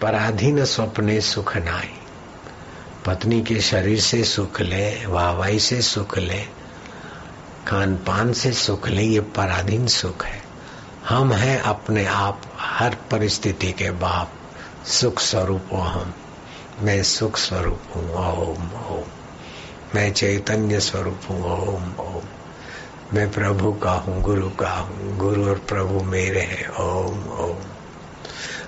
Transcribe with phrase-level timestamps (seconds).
[0.00, 1.96] पराधीन स्वप्ने सुख नाई।
[3.06, 6.60] पत्नी के शरीर से सुख ले वाहवाई से सुख ले
[7.68, 10.42] खान पान से सुख ले, ये पराधीन सुख है।
[11.08, 14.32] हम हैं अपने आप, हर परिस्थिति के बाप,
[14.86, 16.14] सुख स्वरूप हम।
[16.80, 19.04] मैं सुख स्वरूप हूँ, ओम ओम।
[19.94, 22.22] मैं चैतन्य स्वरूप हूँ, ओम ओम।
[23.12, 27.69] मैं प्रभु का हूँ, गुरु का हूँ, गुरु और प्रभु मेरे हैं, ओम ओम।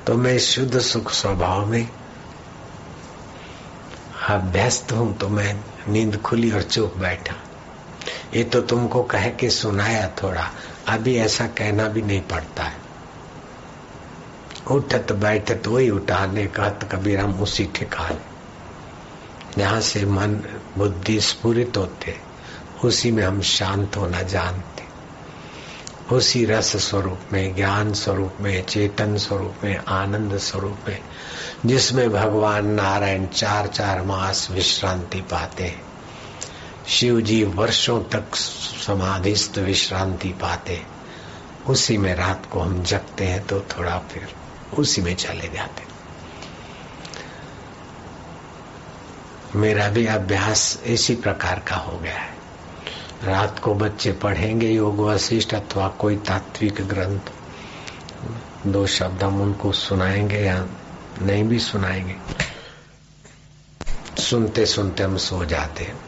[0.06, 1.88] तो मैं शुद्ध सुख स्वभाव में
[4.28, 7.34] अभ्यस्त हूँ तो मैं नींद खुली और चुप बैठा।
[8.34, 10.50] ये तो तुमको कह के सुनाया थोड़ा।
[10.88, 12.76] अभी ऐसा कहना भी नहीं पड़ता है।
[14.70, 18.32] उठत बैठत वही उठाने का तो कबीर हम उसी ठिकाने।
[19.58, 20.34] जहाँ से मन
[20.78, 22.16] बुद्धि स्फुरित होते,
[22.84, 24.71] उसी में हम शांत होना जानते।
[26.12, 30.98] उसी रस स्वरूप में, ज्ञान स्वरूप में, चेतन स्वरूप में, आनंद स्वरूप में,
[31.66, 35.92] जिसमें भगवान नारायण चार चार मास विश्रांति पाते हैं।
[36.88, 38.34] शिव जी वर्षों तक
[38.86, 40.82] समाधिस्थ विश्रांति पाते
[41.68, 44.28] उसी में रात को हम जगते हैं तो थोड़ा फिर
[44.78, 45.82] उसी में चले जाते
[49.58, 52.41] मेरा भी अभ्यास इसी प्रकार का हो गया है।
[53.24, 57.30] रात को बच्चे पढ़ेंगे योग वशिष्ठ अथवा कोई तात्विक ग्रंथ।
[58.66, 60.66] दो शब्द हम उनको सुनाएँगे या
[61.22, 62.16] नहीं भी सुनाएँगे।
[64.22, 65.98] सुनते सुनते हम सो जाते हैं।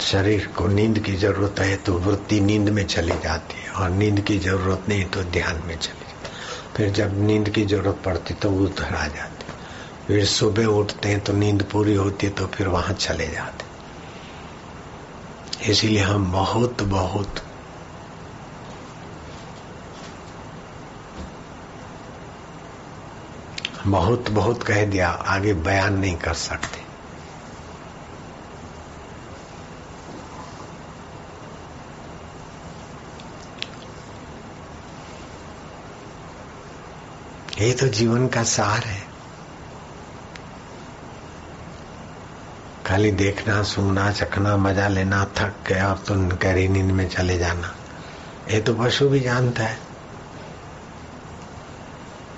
[0.00, 4.20] शरीर को नींद की ज़रूरत है तो वृत्ति नींद में चली जाती है और नींद
[4.20, 8.50] की ज़रूरत नहीं तो ध्यान में चली जाती फिर जब नींद की ज़रूरत पड़ती तो
[8.50, 9.52] उधर आ जाती
[10.06, 13.67] फिर सुबह उठते हैं तो नींद पूरी होती है तो फिर वहाँ चले जाते
[15.68, 17.34] इसीलिए हम बहुत बहुत
[23.86, 26.88] बहुत बहुत कह दिया, आगे बयान नहीं कर सकते।
[37.64, 39.07] ये तो जीवन का सार है।
[42.98, 47.74] खाली देखना, सुनना, चखना, मज़ा लेना, थक गया और तो गहरी नींद में चले जाना।
[48.50, 49.78] ये तो पशु भी जानता है।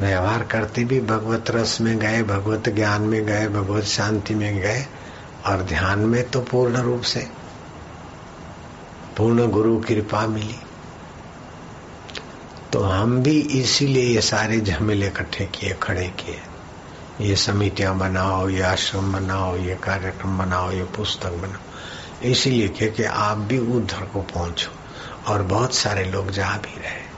[0.00, 4.86] व्यवहार करते भी भगवत रस में गए, भगवत ज्ञान में गए, भगवत शांति में गए,
[5.46, 7.30] और ध्यान में तो पूर्ण रूप से,
[9.16, 10.60] पूर्ण गुरु कृपा मिली।
[12.72, 16.40] तो हम भी इसीलिए ये सारे झमेले इकट्ठे किए, खड़े किए।
[17.20, 23.36] ये समितियाँ बनाओ, ये आश्रम बनाओ, ये कार्यक्रम बनाओ, ये पुस्तक बनाओ। इसीलिए कि आप
[23.36, 24.70] भी उधर को पहुंचो
[25.32, 27.10] और बहुत सारे लोग जा भी रहे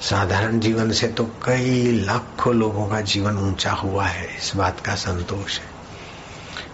[0.00, 4.94] साधारण जीवन से तो कई लाखों लोगों का जीवन ऊँचा हुआ है, इस बात का
[4.94, 5.66] संतोष है।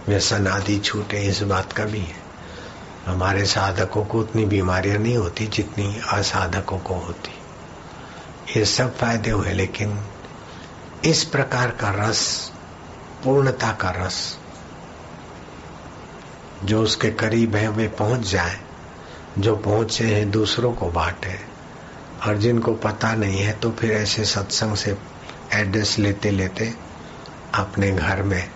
[0.07, 2.23] व्यसन आदि छूटे, इस बात का भी है।
[3.05, 7.31] हमारे साधकों को उतनी बीमारियाँ नहीं होती जितनी असाधकों को होती।
[8.59, 9.99] ये सब फ़ायदे हुए, लेकिन
[11.05, 12.51] इस प्रकार का रस,
[13.23, 14.37] पूर्णता का रस,
[16.63, 18.59] जो उसके करीब है, वे पहुँच जाए,
[19.39, 21.35] जो पहुँचे हैं, दूसरों को बांटे।
[22.27, 24.97] और जिनको पता नहीं है तो फिर ऐसे सत्संग से
[25.53, 26.73] एड्रेस लेते लेते
[27.55, 28.49] अपने घर में,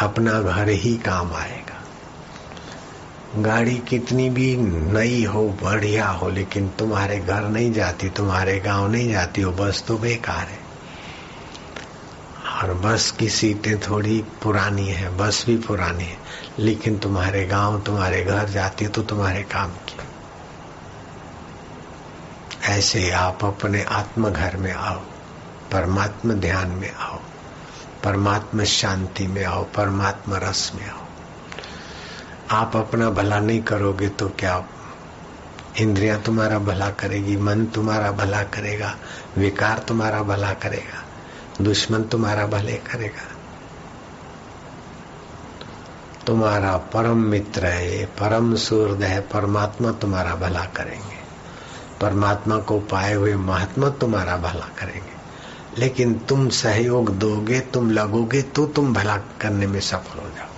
[0.00, 1.82] अपना घर ही काम आएगा।
[3.42, 9.12] गाड़ी कितनी भी नई हो, बढ़िया हो, लेकिन तुम्हारे घर नहीं जाती, तुम्हारे गाँव नहीं
[9.12, 10.65] जाती हो, बस तो बेकार है।
[12.56, 16.18] और बस की सीटें थोड़ी पुरानी है, बस भी पुरानी है।
[16.58, 19.96] लेकिन तुम्हारे गाँव, तुम्हारे घर जाती है तो तुम्हारे काम की
[22.64, 25.00] ऐसे आप अपने आत्म घर में आओ,
[25.72, 27.20] परमात्मा ध्यान में आओ,
[28.04, 31.04] परमात्मा शांति में आओ, परमात्मा रस में आओ।
[32.50, 34.64] आप अपना भला नहीं करोगे तो क्या?
[35.80, 38.96] इंद्रिया तुम्हारा भला करेगी, मन तुम्हारा भला करेगा,
[39.38, 41.05] विकार तुम्हारा भला करेगा।
[41.60, 43.36] दुश्मन तुम्हारा भले करेगा।
[46.26, 51.16] तुम्हारा परम मित्र है, परम सूर्द है, परमात्मा तुम्हारा भला करेंगे।
[52.00, 55.16] परमात्मा को पाए हुए महात्मा तुम्हारा भला करेंगे।
[55.78, 60.48] लेकिन तुम सहयोग दोगे, तुम लगोगे तो तुम भला करने में सफल हो जाओ।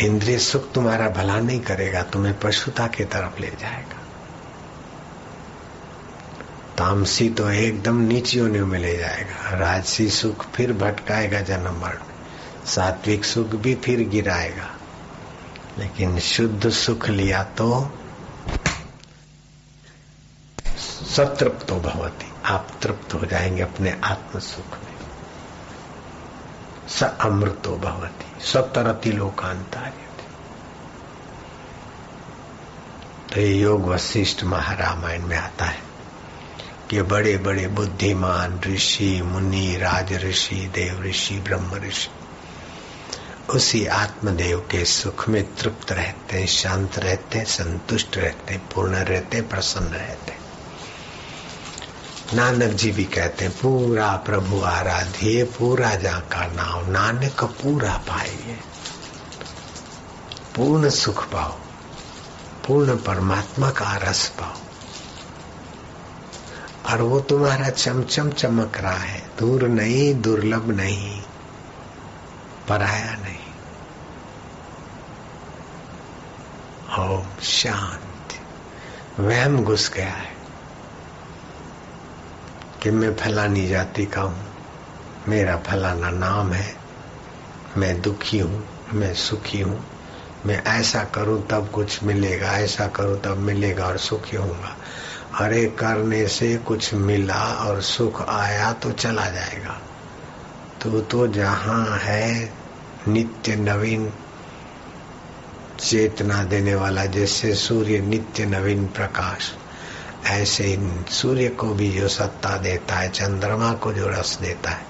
[0.00, 3.99] इंद्रिय सुख तुम्हारा भला नहीं करेगा, तुम्हें पशुता की तरफ़ ले जाएगा।
[6.80, 11.98] तामसी तो एकदम नीच योनियों में ले जाएगा। राजसी सुख फिर भटकाएगा जन्म मरण
[12.66, 14.70] सात्विक सुख भी फिर गिराएगा।
[15.78, 17.98] लेकिन शुद्ध सुख लिया तो
[21.16, 24.96] सतृप्तो भवती। आप तृप्त हो जाएँगे अपने आत्म सुख में।
[26.88, 30.08] स अमृतो भवती। सतरति लोकांतार्य।
[33.34, 35.89] तो ये योग वशिष्ठ महारामायण में आता है।
[36.90, 42.08] कि बड़े बड़े बुद्धिमान ऋषि, मुनि, राज ऋषि, देव ऋषि, ब्रह्म ऋषि,
[43.52, 48.94] उसी आत्मदेव के सुख में तृप्त रहते हैं, शांत रहते हैं, संतुष्ट रहते हैं, पूर्ण
[48.94, 50.40] रहते हैं, प्रसन्न रहते हैं।
[52.34, 58.58] नानक जी भी कहते हैं, पूरा प्रभु आराध्य, पूरा जा का नाम, नानक पूरा पाइए।
[60.56, 61.52] पूर्ण सुख पाओ,
[62.66, 64.69] पूर्ण परमात्मा का रस पाओ।
[66.90, 71.22] और वो तुम्हारा चमचम चमक रहा है। दूर नहीं, दुर्लभ नहीं।
[72.68, 73.36] पराया नहीं।
[76.98, 78.40] ओम शांति।
[79.22, 80.40] वहम घुस गया है।
[82.82, 84.46] कि मैं फलानी जाति का हूँ।
[85.28, 86.76] मेरा फलाना नाम है।
[87.76, 89.84] मैं दुखी हूँ, मैं सुखी हूँ।
[90.46, 94.76] मैं ऐसा करूँ तब कुछ मिलेगा, ऐसा करूँ तब मिलेगा और सुखी होऊँगा।
[95.34, 99.80] अरे करने से कुछ मिला और सुख आया तो चला जाएगा।
[100.82, 102.52] तो तो जहाँ है
[103.08, 104.12] नित्य नवीन
[105.80, 109.52] चेतना देने वाला, जैसे सूर्य नित्य नवीन प्रकाश,
[110.26, 110.78] ऐसे
[111.10, 114.86] सूर्य को भी जो सत्ता देता है, चंद्रमा को जो रस देता है,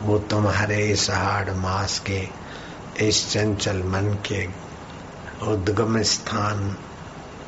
[0.00, 2.28] वो तुम्हारे इस हाड़ मास के,
[3.08, 4.46] इस चंचल मन के
[5.52, 6.76] उद्गम स्थान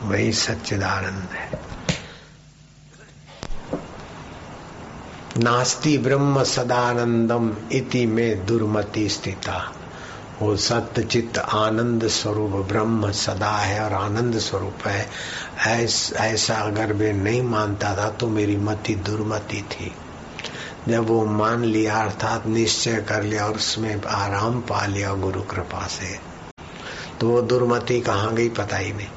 [0.03, 1.76] वही सच्चिदानंद है।
[5.39, 9.57] नास्ति ब्रह्म सदानंदम इति में दुर्मति स्थिता।
[10.43, 15.07] वो सत्य चित्त आनंद स्वरूप ब्रह्म सदा है और आनंद स्वरूप है।
[15.67, 19.93] ऐस, ऐसा अगर मैं नहीं मानता था तो मेरी मति दुर्मति थी।
[20.89, 25.87] जब वो मान लिया अर्थात निश्चय कर लिया और उसमें आराम पा लिया गुरु कृपा
[25.87, 26.19] से
[27.21, 29.09] तो वो दुर्मति कहाँ गई पता ही नहीं।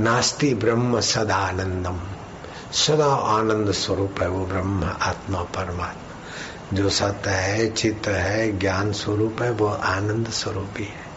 [0.00, 2.00] नास्ति ब्रह्म सदा आनंदम
[2.72, 9.42] सदा आनंद स्वरूप है वो ब्रह्म, आत्मा परमात्मा। जो सत्य है, चित्त है, ज्ञान स्वरूप
[9.42, 11.10] है, वो आनंद स्वरूप ही। है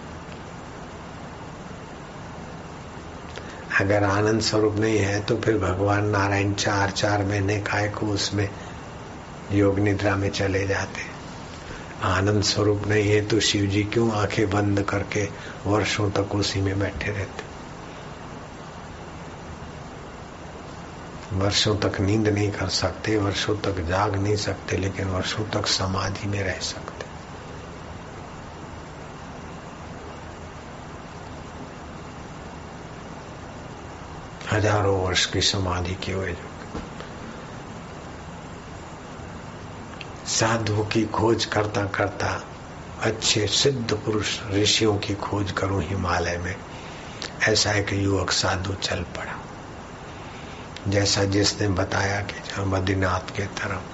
[3.79, 8.49] अगर आनंद स्वरूप नहीं है तो फिर भगवान नारायण चार चार महीने काय को उसमें
[9.51, 11.01] योग निद्रा में चले जाते।
[12.03, 15.29] आनंद स्वरूप नहीं है तो शिव जी क्यों आँखें बंद करके
[15.65, 17.52] वर्षों तक उसी में बैठे रहते?
[21.33, 26.27] वर्षों तक नींद नहीं कर सकते, वर्षों तक जाग नहीं सकते, लेकिन वर्षों तक समाधि
[26.27, 27.11] में रह सकते।
[34.51, 36.51] हज़ारों वर्ष की समाधि की वजह
[40.27, 42.43] साधु की खोज करता करता,
[43.01, 46.55] अच्छे सिद्ध पुरुष ऋषियों की खोज करूँ हिमालय में,
[47.49, 49.42] ऐसा एक युवक साधु चल पड़ा।
[50.87, 53.93] जैसा जिसने बताया कि जहाँ बद्रीनाथ के तरफ़।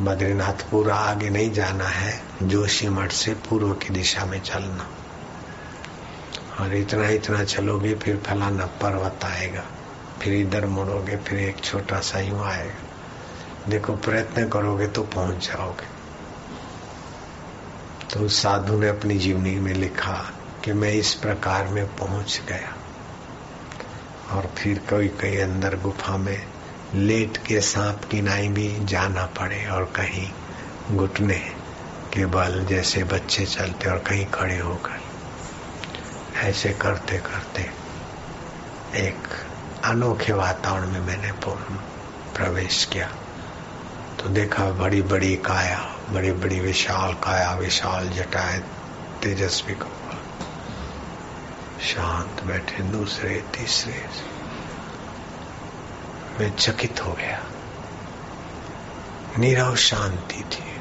[0.00, 4.88] बद्रीनाथ पूरा आगे नहीं जाना है, जोशी मठ से पूर्व की दिशा में चलना।
[6.60, 9.64] और इतना इतना चलोगे, फिर फलाना पर्वत आएगा।
[10.22, 12.74] फिर इधर मुड़ोगे, फिर एक छोटा सा यूँ आएगा।
[13.68, 15.98] देखो, प्रयत्न करोगे तो पहुँच जाओगे।
[18.14, 20.32] तो साधु ने अपनी जीवनी में लिखा
[20.64, 22.77] कि मैं इस प्रकार में पहुँच गया।
[24.32, 26.46] और फिर कोई कई अंदर गुफा में
[26.94, 30.28] लेट के सांप की नाई भी जाना पड़े और कहीं
[30.96, 31.38] घुटने
[32.12, 35.00] के बल जैसे बच्चे चलते और कहीं खड़े होकर।
[36.38, 37.62] ऐसे करते करते
[39.06, 39.28] एक
[39.84, 41.32] अनोखे वातावरण में मैंने
[42.36, 43.12] प्रवेश किया।
[44.20, 45.78] तो देखा बड़ी बड़ी काया
[46.10, 48.58] बड़ी बड़ी विशाल काया, विशाल जटाए
[49.22, 49.97] तेजस्वी को।
[51.82, 54.06] शांत बैठे, दूसरे, तीसरे
[56.40, 57.44] मैं चकित हो गया।
[59.38, 60.80] नीरव शांति थी।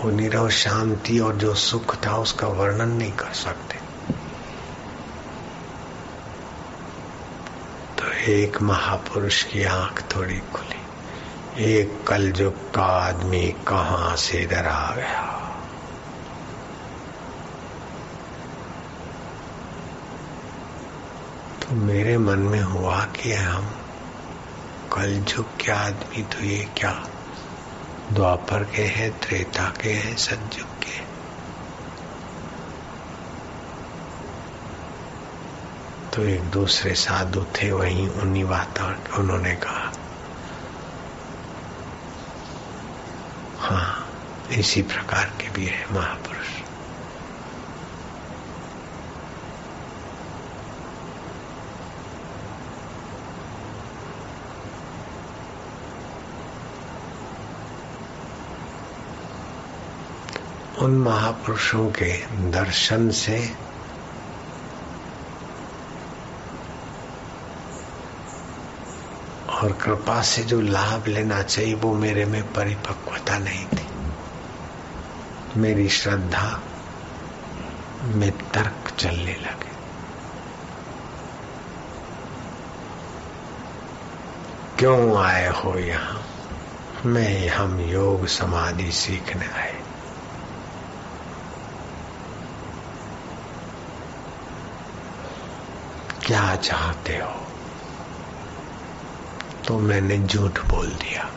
[0.00, 3.74] वो नीरव शांति और जो सुख था, उसका वर्णन नहीं कर सकते।
[7.98, 10.82] तो एक महापुरुष की आँख थोड़ी खुली।
[11.64, 15.38] एक कलजुग का आदमी कहाँ से इधर आ गया?
[21.72, 23.64] मेरे मन में हुआ कि हम
[24.92, 27.08] कल जो क्या आदमी तो ये क्या?
[28.12, 31.12] द्वापर के हैं, त्रेता के हैं सज्जुग के
[36.12, 39.92] तो एक दूसरे साधु थे, वहीं उन्हीं वातावरण उन्होंने कहा।
[43.58, 44.06] हाँ
[44.50, 46.41] इसी प्रकार के भी है महापुरुष।
[60.82, 63.54] उन महापुरुषों के दर्शन से
[69.50, 73.88] और कृपा से जो लाभ लेना चाहिए, वो मेरे में परिपक्वता नहीं थी।
[75.56, 76.60] मेरी श्रद्धा
[78.02, 79.72] में तर्क चलने लगे।
[84.78, 86.22] क्यों आए हो यहाँ?
[87.06, 89.81] मैं हम योग समाधि सीखने आए।
[96.32, 97.46] क्या चाहते हो?
[99.68, 101.30] तो मैंने झूठ बोल दिया।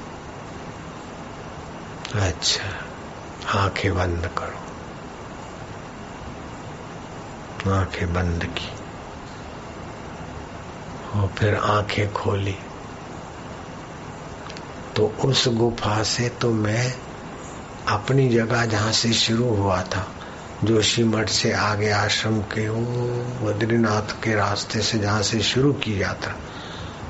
[2.21, 2.85] अच्छा
[3.59, 4.61] आँखें बंद करो।
[7.73, 8.71] आँखें बंद की।
[11.19, 12.57] और फिर आँखें खोली।
[14.95, 16.99] तो उस गुफा से तो मैं
[17.87, 20.14] अपनी जगह जहाँ से शुरू हुआ था
[20.65, 22.81] जोशी मठ से आगे आश्रम के वो
[23.48, 26.36] बद्रीनाथ के रास्ते से जहाँ से शुरू की यात्रा,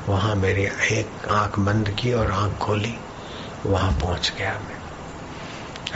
[0.07, 2.97] वहाँ मेरी एक आँख बंद की और आँख खोली,
[3.65, 4.75] वहाँ पहुँच गया मैं।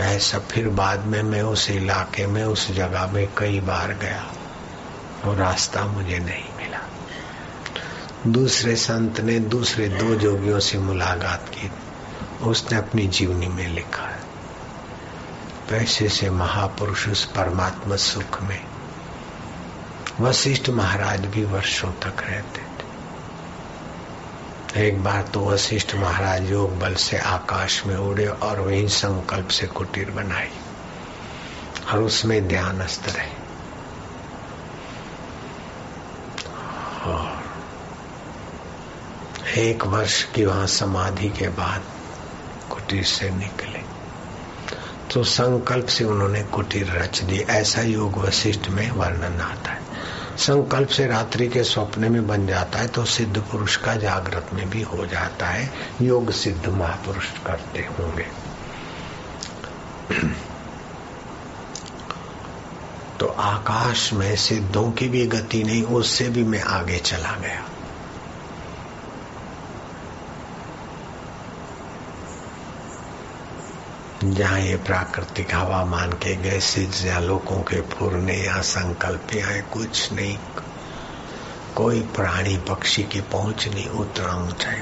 [0.05, 4.31] ऐसा फिर बाद में मैं उस इलाके में, उस जगह में कई बार गया
[5.25, 6.79] और रास्ता मुझे नहीं मिला।
[8.27, 11.71] दूसरे संत ने दूसरे दो जोगियों से मुलाकात की,
[12.45, 14.18] उसने अपनी जीवनी में लिखा है।
[15.69, 18.61] पैसे से महापुरुष उस परमात्मा सुख में
[20.21, 22.67] वशिष्ठ महाराज भी वर्षों तक रहते थे।
[24.87, 29.67] एक बार तो वशिष्ठ महाराज योग बल से आकाश में उड़े और वही संकल्प से
[29.67, 30.49] कुटीर बनाई
[31.91, 33.33] और उसमें ध्यानस्थ रहे।
[37.11, 37.27] और
[39.59, 41.81] एक वर्ष की वहाँ समाधि के बाद
[42.69, 43.78] कुटीर से निकले।
[45.13, 49.81] तो संकल्प से उन्होंने कुटीर रच दी। ऐसा योग वशिष्ठ में वर्णन आता है।
[50.37, 54.69] संकल्प से रात्रि के स्वप्न में बन जाता है तो सिद्ध पुरुष का जागृत में
[54.69, 58.25] भी हो जाता है। योग सिद्ध महापुरुष करते होंगे।
[63.19, 67.65] तो आकाश में सिद्धों की भी गति नहीं, उससे भी मैं आगे चला गया।
[74.23, 80.13] जहाँ ये प्राकृतिक हवा मान के गैसेज या लोगों के फुरने या संकल्प या कुछ
[80.13, 80.37] नहीं।
[81.75, 84.81] कोई प्राणी पक्षी की पहुँच नहीं, उतना ऊंचाई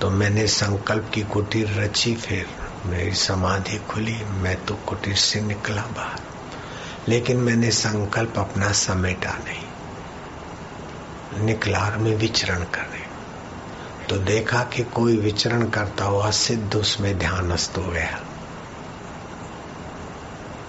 [0.00, 2.46] तो मैंने संकल्प की कुटीर रची, फिर
[2.86, 6.20] मेरी समाधि खुली, मैं तो कुटीर से निकला बाहर।
[7.08, 9.64] लेकिन मैंने संकल्प अपना समेटा नहीं।
[11.44, 12.99] निकला और मैं विचरण करने
[14.10, 18.22] तो देखा कि कोई विचरण करता हुआ सिद्ध उसमें ध्यानस्थ हो। गया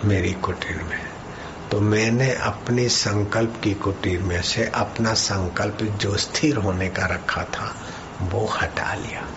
[0.05, 1.05] मेरी कुटीर में।
[1.71, 7.43] तो मैंने अपने संकल्प की कुटीर में से अपना संकल्प जो स्थिर होने का रखा
[7.43, 7.75] था,
[8.21, 9.27] वो हटा लिया।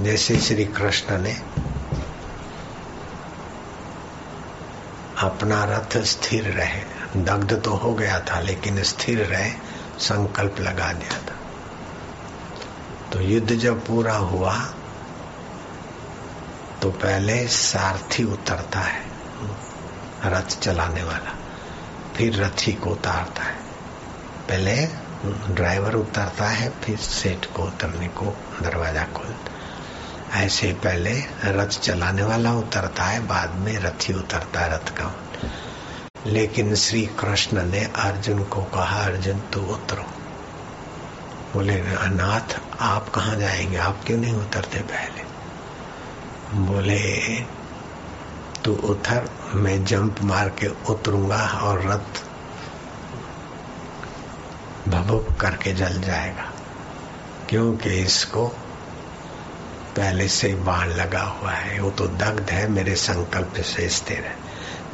[0.00, 1.32] जैसे श्री कृष्ण ने
[5.18, 6.82] अपना रथ स्थिर रहे।
[7.16, 9.50] दग्ध तो हो गया था, लेकिन स्थिर रहे,
[9.98, 11.35] संकल्प लगा दिया था।
[13.16, 14.56] तो युद्ध जब पूरा हुआ
[16.82, 19.02] तो पहले सारथी उतरता है,
[20.24, 21.34] रथ चलाने वाला।
[22.16, 23.54] फिर रथी को उतारता है।
[24.48, 24.86] पहले
[25.54, 32.52] ड्राइवर उतरता है, फिर सेठ को उतरने को दरवाज़ा खोलता ऐसे पहले रथ चलाने वाला
[32.52, 35.16] उतरता है, बाद में रथी उतरता है रथ का।
[36.26, 40.15] लेकिन श्री कृष्ण ने अर्जुन को कहा, अर्जुन, तू उतरो।
[41.56, 43.76] बोले, अनाथ, आप कहा जाएँगे?
[43.76, 45.22] आप क्यों नहीं उतरते पहले?
[46.54, 47.40] बोले,
[48.64, 52.24] तू उतर, मैं जंप मार के उतरूँगा और रथ
[54.88, 56.52] भभुक करके जल जाएगा,
[57.48, 58.48] क्योंकि इसको
[59.96, 64.36] पहले से बाण लगा हुआ है। वो तो दग्ध है, मेरे संकल्प से स्थिर है।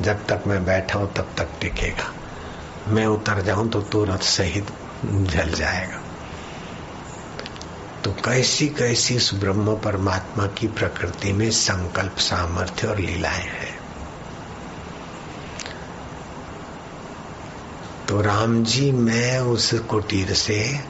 [0.01, 2.13] जब तक मैं बैठा हूँ, तब तक टिकेगा।
[2.89, 4.71] मैं उतर जाऊँ तो तू रथ सहित
[5.05, 6.02] जल जाएगा।
[8.05, 13.83] तो कैसी कैसी उस ब्रह्म परमात्मा की प्रकृति में संकल्प, सामर्थ्य और लीलाएँ हैं?
[18.09, 20.81] तो राम जी, मैं उस कुटीर से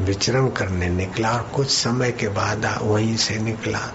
[0.00, 3.92] विचरण करने निकला और कुछ समय के बाद वहीं से निकला।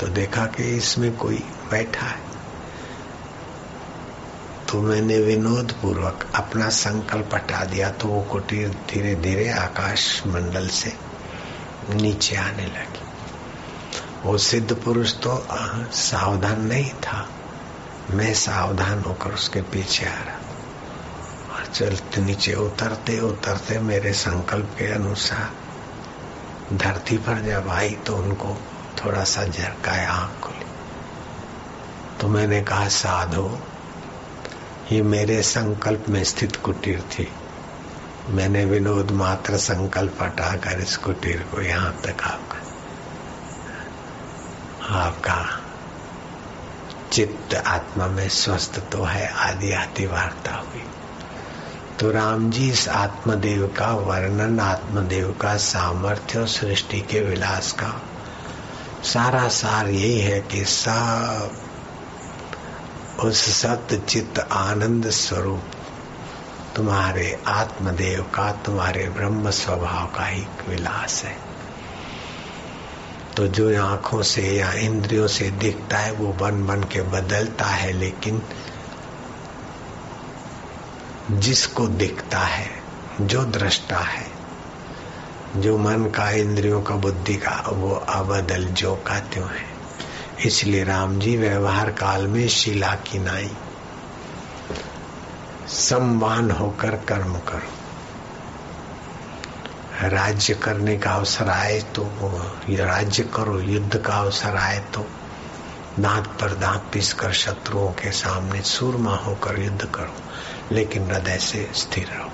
[0.00, 2.23] तो देखा कि इसमें कोई बैठा है।
[4.68, 10.68] तो मैंने विनोद पूर्वक अपना संकल्प हटा दिया तो वो कुटीर धीरे धीरे आकाश मंडल
[10.68, 10.92] से
[11.90, 13.02] नीचे आने लगी।
[14.24, 15.46] वो सिद्ध पुरुष तो
[15.92, 17.26] सावधान नहीं था।
[18.10, 20.38] मैं सावधान होकर उसके पीछे आ रहा।
[21.54, 28.56] और चलते नीचे उतरते उतरते मेरे संकल्प के अनुसार धरती पर जब आई तो उनको
[28.98, 30.66] थोड़ा सा झरकाया आँख खुली।
[32.20, 33.46] तो मैंने कहा, साधो
[34.92, 37.28] ये मेरे संकल्प में स्थित कुटीर थी।
[38.28, 42.58] मैंने विनोद मात्र संकल्प हटाकर इस कुटीर को यहाँ तक आपका
[45.00, 45.60] आपका
[47.12, 50.84] चित्त आत्मा में स्वस्थ तो है, आदि आदि वार्ता हुई।
[52.00, 58.02] तो राम जी इस आत्मदेव का वर्णन, आत्मदेव का सामर्थ्य और सृष्टि के विलास का
[59.04, 61.63] सारा सार यही है कि सब
[63.20, 65.62] उस सत्य चित्त आनंद स्वरूप,
[66.76, 71.36] तुम्हारे आत्मदेव का, तुम्हारे ब्रह्म स्वभाव का ही विलास है।
[73.36, 77.92] तो जो आँखों से या इंद्रियों से दिखता है, वो बन बन के बदलता है,
[77.92, 78.42] लेकिन
[81.30, 82.70] जिसको दिखता है,
[83.20, 84.26] जो दृष्टा है,
[85.56, 89.73] जो मन का, इंद्रियों का, बुद्धि का, वो अबदल, जो का त्यों है।
[90.40, 93.50] इसलिए राम जी व्यवहार काल में शिला की नाई।
[95.68, 97.72] सम्मान होकर कर्म करो।
[100.08, 102.04] राज्य करने का अवसर आए तो
[102.70, 105.06] राज्य करो, युद्ध का अवसर आए तो
[106.00, 110.14] दांत पर दांत पीसकर शत्रुओं के सामने सूरमा होकर युद्ध करो,
[110.72, 112.30] लेकिन हृदय से स्थिर रहो।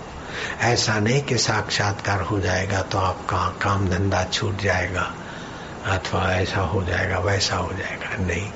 [0.62, 5.12] ऐसा नहीं कि साक्षात्कार हो जाएगा तो आपका काम धंधा छूट जाएगा।
[5.90, 8.50] अथवा ऐसा हो जाएगा, वैसा हो जाएगा। नहीं।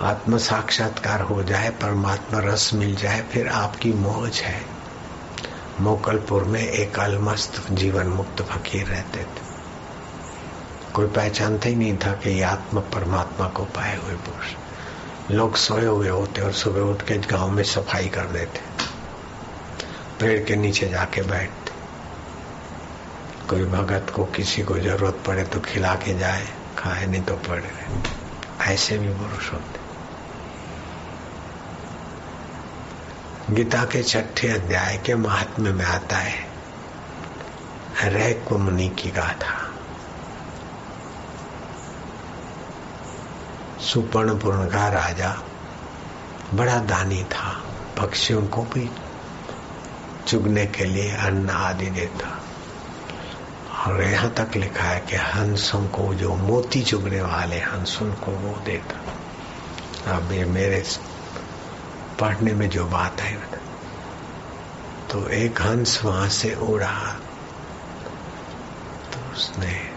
[0.00, 4.62] आत्म साक्षात्कार हो जाए, परमात्मा रस मिल जाए, फिर आपकी मौज है।
[5.80, 9.46] मोकलपुर में एक अलमस्त जीवन मुक्त फकीर रहते थे।
[10.94, 14.46] कोई पहचानते ही नहीं था कि ये आत्मा परमात्मा को पाए हुए पुरुष।
[15.30, 18.60] लोग सोए हुए होते और सुबह उठ के गाँव में सफ़ाई कर देते।
[20.20, 21.65] पेड़ के नीचे जाके बैठते
[23.50, 26.46] कोई भगत को किसी को ज़रूरत पड़े तो खिला के जाए,
[26.78, 27.70] खाए, नहीं तो पड़े।
[28.60, 29.86] ऐसे भी पुरुष होते।
[33.54, 36.46] गीता के छठे अध्याय के महात्म्य में आता है
[38.04, 39.70] रैक मुनि की गाथा।
[43.80, 45.42] सुपर्णपुर का राजा
[46.54, 47.64] बड़ा दानी था,
[47.98, 48.90] पक्षियों को भी
[50.26, 52.42] चुगने के लिए अन्न आदि देता।
[53.86, 58.60] और यहाँ तक लिखा है कि हंसों को जो मोती चुगने वाले हंसों को वो
[58.64, 60.84] देता। अब ये मेरे
[62.20, 63.36] पढ़ने में जो बात है
[65.10, 67.20] तो एक हंस वहाँ से उड़ा
[69.12, 69.96] तो उसने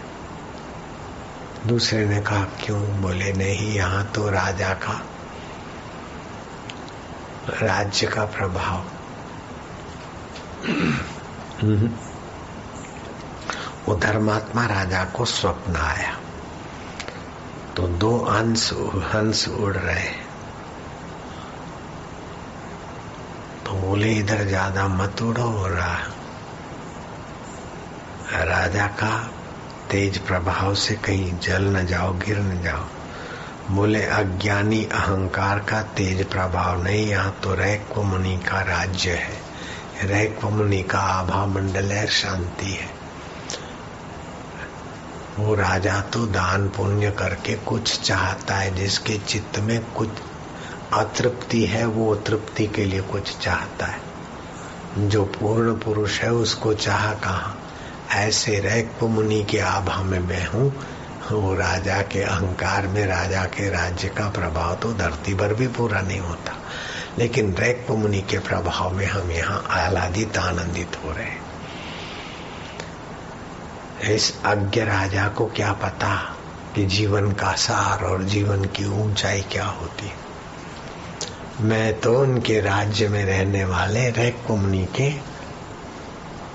[1.65, 3.01] दूसरे ने कहा, क्यों?
[3.01, 5.01] बोले, नहीं, यहाँ तो राजा का,
[7.61, 8.85] राज्य का प्रभाव।
[11.61, 12.08] हम्म।
[13.89, 16.13] वो धर्मात्मा राजा को स्वप्न आया
[17.77, 18.69] तो दो हंस
[19.13, 20.09] हंस उड़ रहे
[23.65, 25.95] तो बोले, इधर ज़्यादा मत उड़ो हो रहा
[28.43, 29.31] राजा का
[29.91, 32.85] तेज प्रभाव से कहीं जल न जाओ, गिर न जाओ।
[33.75, 39.41] बोले, अज्ञानी अहंकार का तेज प्रभाव नहीं, यहाँ तो रैक मुनि का राज्य है।
[40.03, 42.98] रैक मुनि का आभा मंडल है, शांति है।
[45.39, 50.09] वो राजा तो दान पुण्य करके कुछ चाहता है, जिसके चित्त में कुछ
[50.93, 54.01] अतृप्ति है, वो तृप्ति के लिए कुछ चाहता है।
[54.97, 57.55] जो पूर्ण पुरुष है, उसको चाह कहा?
[58.11, 60.73] ऐसे रैक मुनि के आभा में मैं हूँ।
[61.31, 66.01] वो राजा के अहंकार में, राजा के राज्य का प्रभाव तो धरती पर भी पूरा
[66.01, 66.55] नहीं होता।
[67.17, 71.48] लेकिन रैक मुनि के प्रभाव में हम यहाँ आह्लादित, आनंदित हो रहे हैं।
[74.03, 76.35] इस अज्ञ राजा को क्या पता
[76.75, 80.11] कि जीवन का सार और जीवन की ऊंचाई क्या होती।
[81.61, 85.09] मैं तो उनके राज्य में रहने वाले रैकुमनी के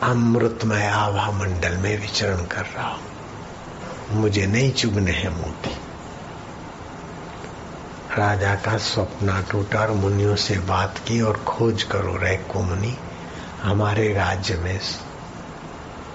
[0.02, 3.02] अमृतमय आभा मंडल में विचरण कर रहा हूँ।
[4.10, 5.70] मुझे नहीं चुभने हैं मोती।
[8.18, 12.96] राजा का सपना टूटा और मुनियों से बात की और खोज करो रैको मुनि
[13.62, 14.80] हमारे राज्य में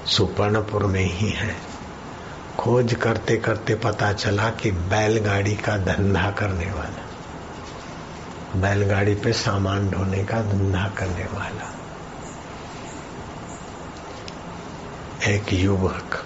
[0.06, 1.56] सुपर्णपुर में ही है।
[2.60, 7.06] खोज करते करते पता चला कि बैलगाड़ी का धंधा करने वाला।
[8.56, 11.74] बैलगाड़ी पे सामान ढोने का धंधा करने वाला।
[15.28, 16.26] एक युवक,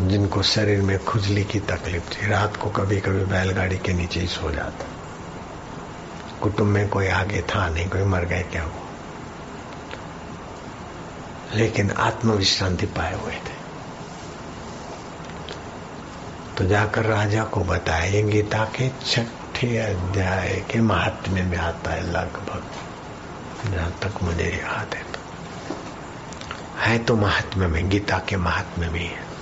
[0.00, 4.26] जिनको शरीर में खुजली की तकलीफ़ थी, रात को कभी कभी बैलगाड़ी के नीचे ही
[4.26, 4.86] सो जाता।
[6.42, 8.81] कुटुंब में कोई आगे था नहीं, कोई मर गए, क्या वो
[11.54, 13.62] लेकिन आत्मविश्रांति पाए हुए थे।
[16.56, 22.62] तो जाकर राजा को बताया गीता के छठे अध्याय के महात्म्य में आता है लगभग।
[23.72, 25.18] जहाँ तक मुझे याद है तो।
[26.78, 29.32] है तो महात्म्य में, गीता के महात्म्य में है।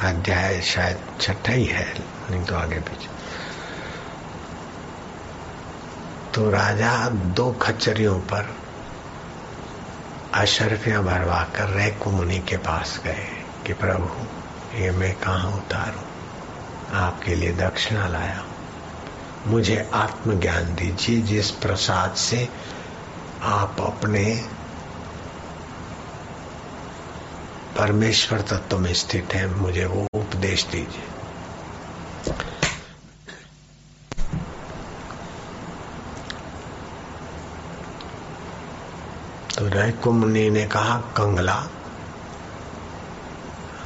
[0.00, 1.94] अध्याय शायद छठा ही है,
[2.30, 3.08] नहीं तो आगे पीछे।
[6.34, 8.59] तो राजा दो खच्चरियों पर
[10.34, 14.24] अशरफियाँ भरवा कर रैकु मुनि के पास गए कि, प्रभु,
[14.78, 16.00] ये मैं कहा उतारू?
[16.96, 18.44] आपके लिए दक्षिणा लाया
[19.46, 22.48] मुझे आत्मज्ञान दीजिए जिस प्रसाद से
[23.42, 24.48] आप अपने
[27.78, 31.19] परमेश्वर तत्व में स्थित है। मुझे वो उपदेश दीजिए।
[39.70, 41.66] तो रैको मुनि ने कहा, कंगला,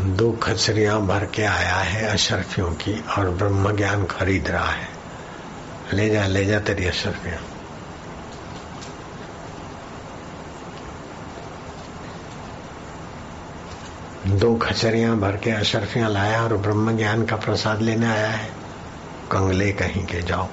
[0.00, 4.88] दो खचरिया भर के आया है अशरफियों की और ब्रह्म ज्ञान खरीद रहा है।
[5.92, 7.42] ले जा ले जा तेरी अशरफियाँ।
[14.26, 18.48] दो खचरिया भर के अशरफियाँ लाया और ब्रह्म ज्ञान का प्रसाद लेने आया है।
[19.32, 20.48] कंगले कहीं के जाओ।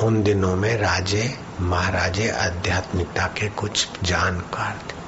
[0.00, 5.00] उन दिनों में राजे महाराजे आध्यात्मिकता के कुछ जानकार थे।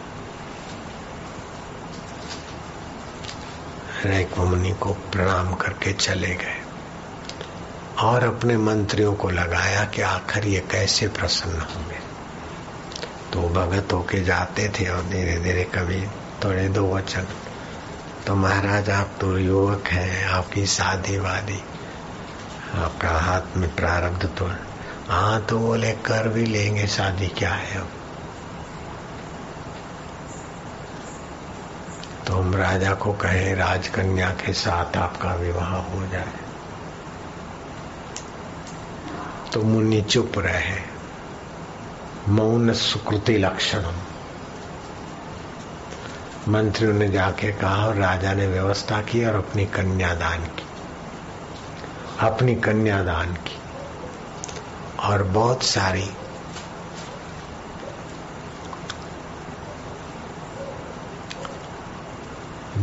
[4.40, 6.60] मुनि को प्रणाम करके चले गए
[7.98, 11.98] और अपने मंत्रियों को लगाया कि आखिर ये कैसे प्रसन्न होंगे।
[13.32, 16.06] तो भगत होके जाते थे और धीरे धीरे कभी
[16.44, 17.26] थोड़े दो वचन
[18.26, 21.62] तो महाराज, आप तो युवक हैं, आपकी शादी वादी
[22.74, 24.46] आपका हाथ में प्रारब्ध तो
[25.08, 27.88] हाँ तो बोले कर भी लेंगे, शादी क्या है अब?
[32.26, 36.32] तो हम राजा को कहे, राजकन्या के साथ आपका विवाह हो जाए।
[39.52, 40.80] तो मुनि चुप रहे।
[42.28, 43.96] मौन सुकृति लक्षणम
[46.48, 50.66] मंत्रियों ने जाके कहा और राजा ने व्यवस्था की और अपनी कन्यादान की।
[52.20, 53.63] अपनी कन्यादान की।
[55.04, 56.10] और बहुत सारी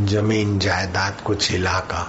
[0.06, 2.02] ज़मीन जायदाद कुछ इलाका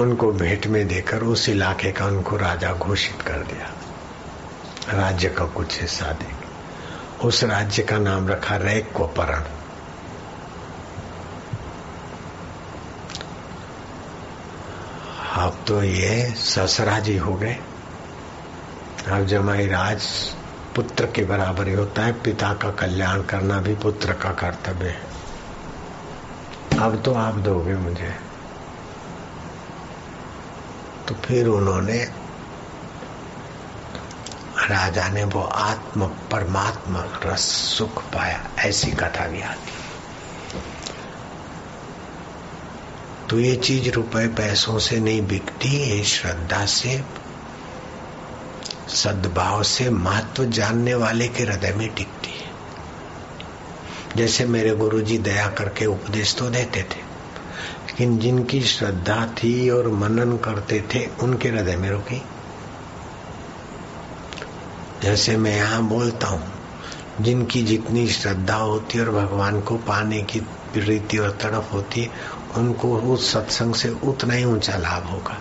[0.00, 3.72] उनको भेंट में देकर उस इलाके का उनको राजा घोषित कर दिया।
[4.92, 6.34] राज्य का कुछ हिस्सा दे।
[7.26, 9.44] उस राज्य का नाम रखा रैक को परण
[15.36, 17.56] अब तो ये ससराजी हो गए।
[19.08, 20.02] अब जमाई राज
[20.76, 25.02] पुत्र के बराबर ही होता है, पिता का कल्याण करना भी पुत्र का कर्तव्य है।
[26.80, 28.14] अब तो आप दोगे मुझे।
[31.08, 31.98] तो फिर उन्होंने
[34.58, 37.40] राजा ने वो आत्म परमात्मा रस
[37.78, 39.85] सुख पाया, ऐसी कथा भी आती
[43.30, 47.04] तो ये चीज़ रुपए पैसों से नहीं बिकती, ये श्रद्धा से,
[48.88, 52.54] सद्भाव से महत्व जानने वाले के हृदय में टिकती है।
[54.16, 57.00] जैसे मेरे गुरुजी दया करके उपदेश तो देते थे,
[57.86, 62.22] लेकिन जिनकी श्रद्धा थी और मनन करते थे, उनके हृदय में रुकी।
[65.02, 66.52] जैसे मैं यहाँ बोलता हूँ,
[67.20, 72.35] जिनकी जितनी श्रद्धा होती है और भगवान को पाने की प्रीति और तड़प होती है
[72.56, 75.38] उनको उस सत्संग से उतना ही ऊँचा लाभ होगा।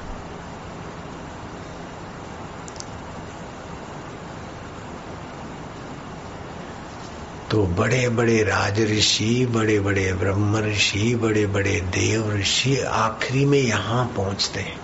[7.51, 13.60] तो बड़े बड़े राज ऋषि बड़े बड़े ब्रह्म ऋषि बड़े बड़े देव ऋषि आखिरी में
[13.60, 14.80] यहाँ पहुँचते हैं।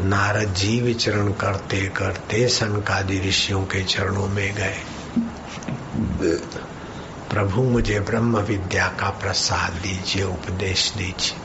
[0.00, 4.76] नारद जी विचरण करते करते सनकादि ऋषियों के चरणों में गए।
[7.30, 11.36] प्रभु, मुझे ब्रह्म विद्या का प्रसाद दीजिए, उपदेश दीजिए।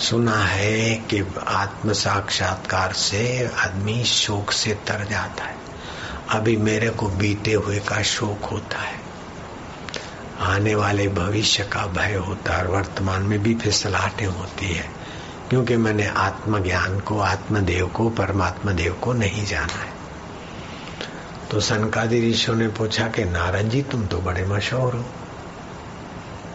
[0.00, 5.56] सुना है कि आत्म साक्षात्कार से आदमी शोक से तर जाता है।
[6.30, 9.00] अभी मेरे को बीते हुए का शोक होता है।
[10.40, 14.90] आने वाले भविष्य का भय होता है और वर्तमान में भी फिसलाहटें होती है,
[15.50, 19.99] क्योंकि मैंने आत्मज्ञान को, आत्मदेव को, परमात्मा देव को नहीं जाना है।
[21.50, 25.04] तो सनकादि ऋषियों ने पूछा कि, नारद जी, तुम तो बड़े मशहूर हो।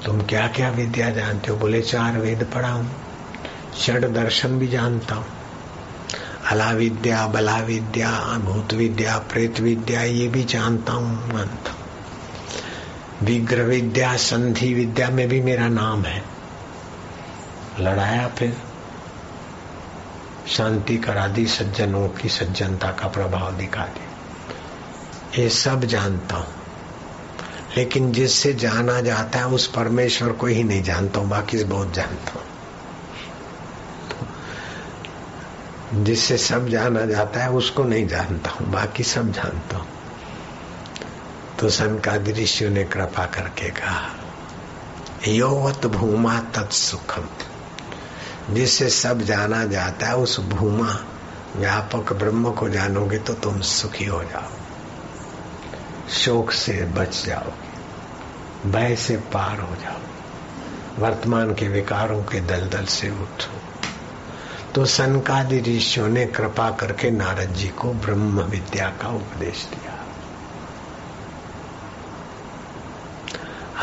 [0.06, 1.58] तुम क्या क्या विद्या जानते हो?
[1.58, 2.92] बोले, चार वेद पढ़ा हूँ।
[3.78, 5.26] षड दर्शन भी जानता हूँ।
[6.48, 11.80] अला विद्या, बला विद्या भूत विद्या, प्रेत विद्या, ये भी जानता हूँ मानता हूँ
[13.24, 16.24] विग्रह विद्या, संधि विद्या में भी मेरा नाम है।
[17.80, 18.58] लड़ाया फिर।
[20.48, 24.05] शांति करा दी सज्जनों की सज्जनता का प्रभाव दिखा दिया।
[25.40, 26.48] ये सब जानता हूँ।
[27.78, 32.32] लेकिन जिससे जाना जाता है, उस परमेश्वर को ही नहीं जानता हूँ, बाकी बहुत जानता
[32.32, 32.42] हूँ।
[36.04, 39.88] जिससे सब जाना जाता है, उसको नहीं जानता हूँ, बाकी सब जानता हूँ।
[41.60, 44.10] तो सनकादि ऋषियों ने कृपा करके कहा,
[45.28, 47.28] योवत भूमा तत्सुखम
[48.54, 51.06] जिससे सब जाना जाता है, उस भूमा,
[51.56, 54.65] व्यापक ब्रह्म को जानोगे तो तुम सुखी हो जाओ
[56.10, 60.00] शोक से बच जाओगे, भय से पार हो जाओ
[61.00, 63.62] वर्तमान के विकारों के दलदल से उठो।
[64.76, 70.06] तो सनकादि ऋषियों ने कृपा करके नारद जी को ब्रह्म विद्या का उपदेश दिया।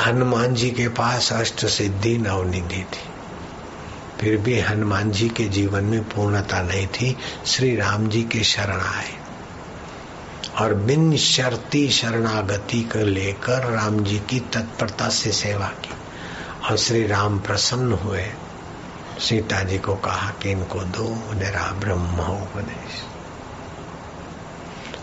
[0.04, 3.12] हनुमान जी के पास अष्ट सिद्धि नवनिधि थी।
[4.20, 8.80] फिर भी हनुमान जी के जीवन में पूर्णता नहीं थी। श्री राम जी के शरण
[8.80, 9.21] आए।
[10.62, 15.90] और बिन शर्ती शरणागति को लेकर राम जी की तत्परता से सेवा की।
[16.70, 18.26] और श्री राम प्रसन्न हुए।
[19.18, 23.04] सीता जी को कहा कि इनको दो मेरा ब्रह्म उपदेश।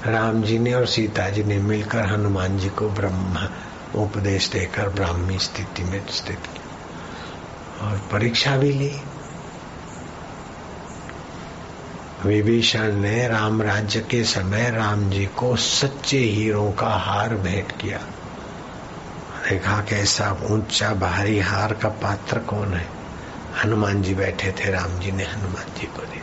[0.07, 3.49] राम जी ने और सीता जी ने मिलकर हनुमान जी को ब्रह्म
[3.95, 9.01] उपदेश देकर ब्राह्मी स्थिति में स्थित किया। और परीक्षा भी ली।
[12.25, 17.97] विभीषण ने राम राज्य के समय राम जी को सच्चे हीरो का हार भेंट किया।
[19.49, 22.85] देखा कैसा ऊँचा भारी हार का पात्र कौन है?
[23.63, 26.21] हनुमान जी बैठे थे, राम जी ने हनुमान जी को दी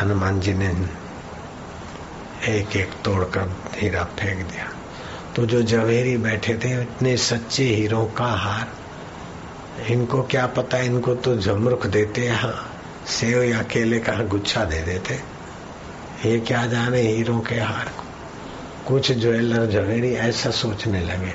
[0.00, 0.68] हनुमान जी ने
[2.48, 4.72] एक एक तोड़कर हीरा फेंक दिया।
[5.36, 8.68] तो जो जवेरी बैठे थे, इतने सच्चे हीरो का हार,
[9.90, 12.68] इनको क्या पता, इनको तो झमरुख देते हाँ
[13.06, 15.14] सेव या केले का गुच्छा दे देते।
[16.28, 18.04] ये क्या जाने हीरो के हार को।
[18.88, 21.34] कुछ ज्वेलर जवेरी ऐसा सोचने लगे।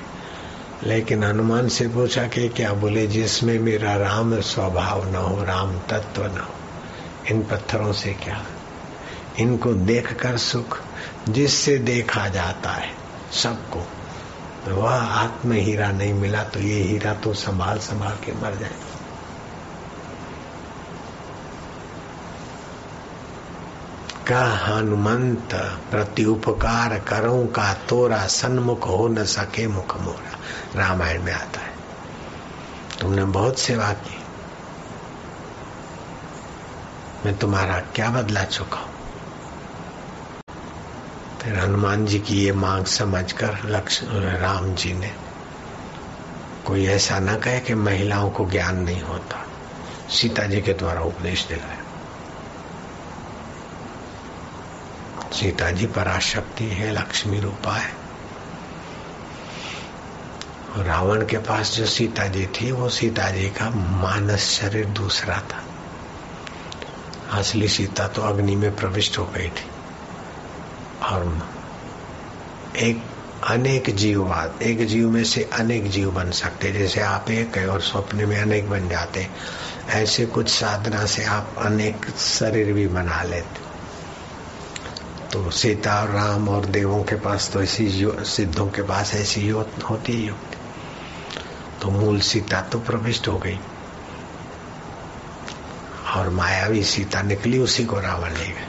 [0.84, 6.26] लेकिन हनुमान से पूछा कि क्या बोले, जिसमें मेरा राम स्वभाव न हो, राम तत्व
[6.26, 6.54] न हो,
[7.32, 8.46] इन पत्थरों से क्या?
[9.40, 10.80] इनको देखकर सुख,
[11.30, 12.94] जिससे देखा जाता है
[13.32, 13.88] सबको।
[14.68, 18.72] वह आत्म हीरा नहीं मिला तो ये हीरा तो संभाल संभाल के मर जाए
[24.30, 25.50] का हनुमंत
[25.92, 30.40] प्रति उपकार करो का तोरा सन्मुख हो न सके मुख मोरा।
[30.76, 31.74] रामायण में आता है।
[33.02, 34.18] तुमने बहुत सेवा की।
[37.26, 38.94] मैं तुम्हारा क्या बदला चुका हूँ?
[41.42, 45.14] फिर हनुमान जी की ये मांग समझकर लक्ष्मण राम जी ने
[46.66, 49.48] कोई ऐसा ना कहे कि महिलाओं को ज्ञान नहीं होता।
[50.10, 51.77] सीता जी के द्वारा उपदेश दिलाया।
[55.38, 57.94] सीता जी पराशक्ति है, लक्ष्मी रूपा है।
[60.78, 65.64] रावण के पास जो सीता जी थी, वो सीता जी का मानस शरीर दूसरा था।
[67.38, 69.70] असली सीता तो अग्नि में प्रविष्ट हो गई थी।
[71.04, 71.50] और
[72.78, 73.04] एक
[73.48, 77.82] अनेक जीववाद एक जीव में से अनेक जीव बन सकते, जैसे आप एक है और
[77.82, 79.28] स्वप्न में अनेक बन जाते।
[79.90, 83.67] ऐसे कुछ साधना से आप अनेक शरीर भी बना लेते।
[85.38, 90.14] तो सीता और राम और देवों के पास तो ऐसी सिद्धों के पास ऐसी होती
[90.14, 90.58] ही होती।
[91.82, 93.60] तो मूल सीता तो प्रविष्ट हो गई।
[96.16, 98.68] और मायावी सीता निकली उसी को रावण ले गए।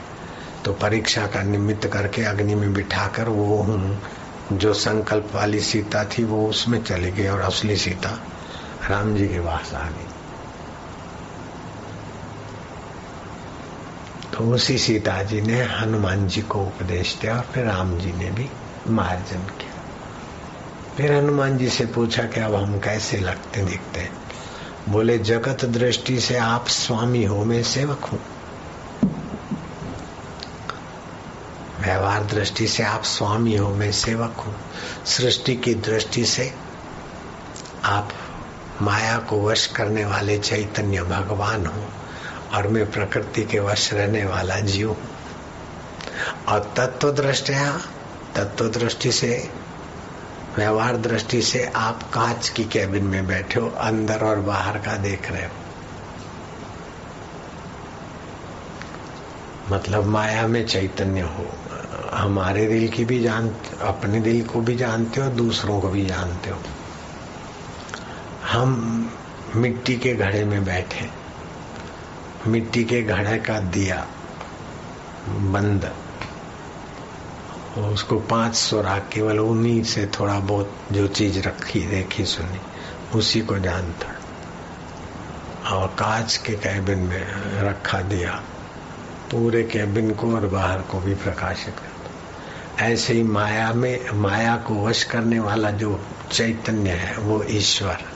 [0.65, 4.01] तो परीक्षा का निमित्त करके अग्नि में बिठाकर वो हूँ
[4.53, 8.19] जो संकल्प वाली सीता थी, वो उसमें चली गई और असली सीता
[8.89, 10.08] राम जी के पास आ गई।
[14.39, 18.31] तो उसी सीता जी ने हनुमान जी को उपदेश दिया और फिर राम जी ने
[18.31, 18.49] भी
[18.87, 19.71] मार्जन किया।
[20.97, 24.11] फिर हनुमान जी से पूछा कि अब हम कैसे लगते दिखते हैं?
[24.89, 28.19] बोले, जगत दृष्टि से आप स्वामी हो, मैं सेवक हूँ।
[31.81, 34.55] व्यवहार दृष्टि से आप स्वामी हो, मैं सेवक हूँ।
[35.05, 36.53] सृष्टि की दृष्टि से
[37.85, 38.09] आप
[38.81, 41.83] माया को वश करने वाले चैतन्य भगवान हो।
[42.53, 44.97] और मैं प्रकृति के वश रहने वाला जीव।
[46.47, 47.81] और तत्व दृष्टिया
[48.35, 49.49] तत्व दृष्टि से,
[50.57, 55.31] व्यवहार दृष्टि से आप कांच की कैबिन में बैठे हो, अंदर और बाहर का देख
[55.31, 55.51] रहे हो।
[59.75, 61.45] मतलब माया में चैतन्य हो।
[62.13, 66.49] हमारे दिल की भी जान, अपने दिल को भी जानते हो, दूसरों को भी जानते
[66.49, 66.57] हो।
[68.51, 69.11] हम
[69.55, 71.18] मिट्टी के घड़े में बैठे
[72.47, 74.07] मिट्टी के घड़े का दिया
[75.29, 75.93] बंद
[77.77, 82.59] उसको पाँच सुराग केवल उन्हीं से थोड़ा बहुत जो चीज़ रखी, देखी, सुनी,
[83.17, 84.15] उसी को जानता।
[85.75, 87.27] और कांच के कैबिन में
[87.61, 88.43] रखा दिया,
[89.31, 94.85] पूरे कैबिन को और बाहर को भी प्रकाशित करता। ऐसे ही माया में, माया को
[94.85, 98.08] वश करने वाला जो चैतन्य है, वो ईश्वर।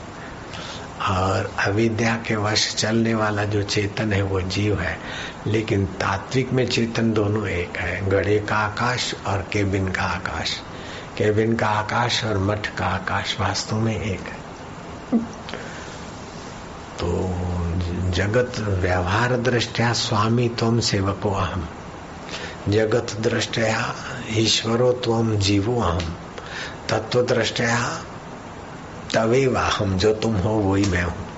[1.08, 4.98] और अविद्या के वश चलने वाला जो चेतन है, वो जीव है।
[5.46, 10.62] लेकिन तात्विक में चेतन दोनों एक है गड़े का आकाश और केबिन का आकाश।
[11.18, 14.44] केबिन का आकाश और मठ का आकाश वास्तव में एक है।
[17.00, 17.34] तो
[18.10, 21.68] जगत व्यवहार दृष्टिया स्वामी तुम सेवको अहम
[22.68, 23.94] जगत दृष्टया
[24.30, 26.16] ईश्वरो तुम जीवो अहम
[26.88, 28.04] तत्व दृष्टिया
[29.14, 31.28] तवे हम जो तुम हो वही मैं हूँ।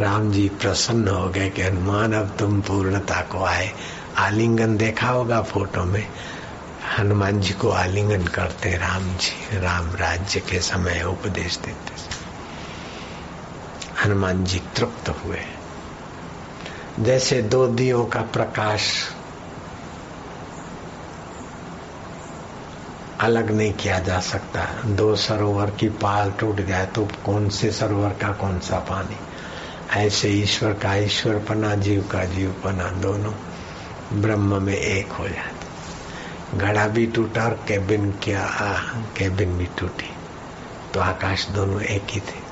[0.00, 3.72] राम जी प्रसन्न हो गए कि हनुमान, अब तुम पूर्णता को आए।
[4.16, 6.06] आलिंगन देखा होगा फ़ोटो में।
[6.98, 11.92] हनुमान जी को आलिंगन करते राम जी, राम राज्य के समय उपदेश देते।
[14.04, 15.40] हनुमान जी तृप्त हुए।
[17.00, 19.10] जैसे दो दियों का प्रकाश
[23.20, 28.10] अलग नहीं किया जा सकता। दो सरोवर की पाल टूट जाए तो कौन से सरोवर
[28.10, 29.16] का कौन सा पानी?
[30.00, 33.32] ऐसे ईश्वर का ईश्वर पना जीव का जीव पना दोनों
[34.20, 35.60] ब्रह्म में एक हो जाते।
[36.58, 38.44] घड़ा भी टूटा और केबिन क्या?
[38.44, 38.72] आ,
[39.16, 40.12] केबिन भी टूटी।
[40.94, 42.50] तो आकाश दोनों एक ही थे।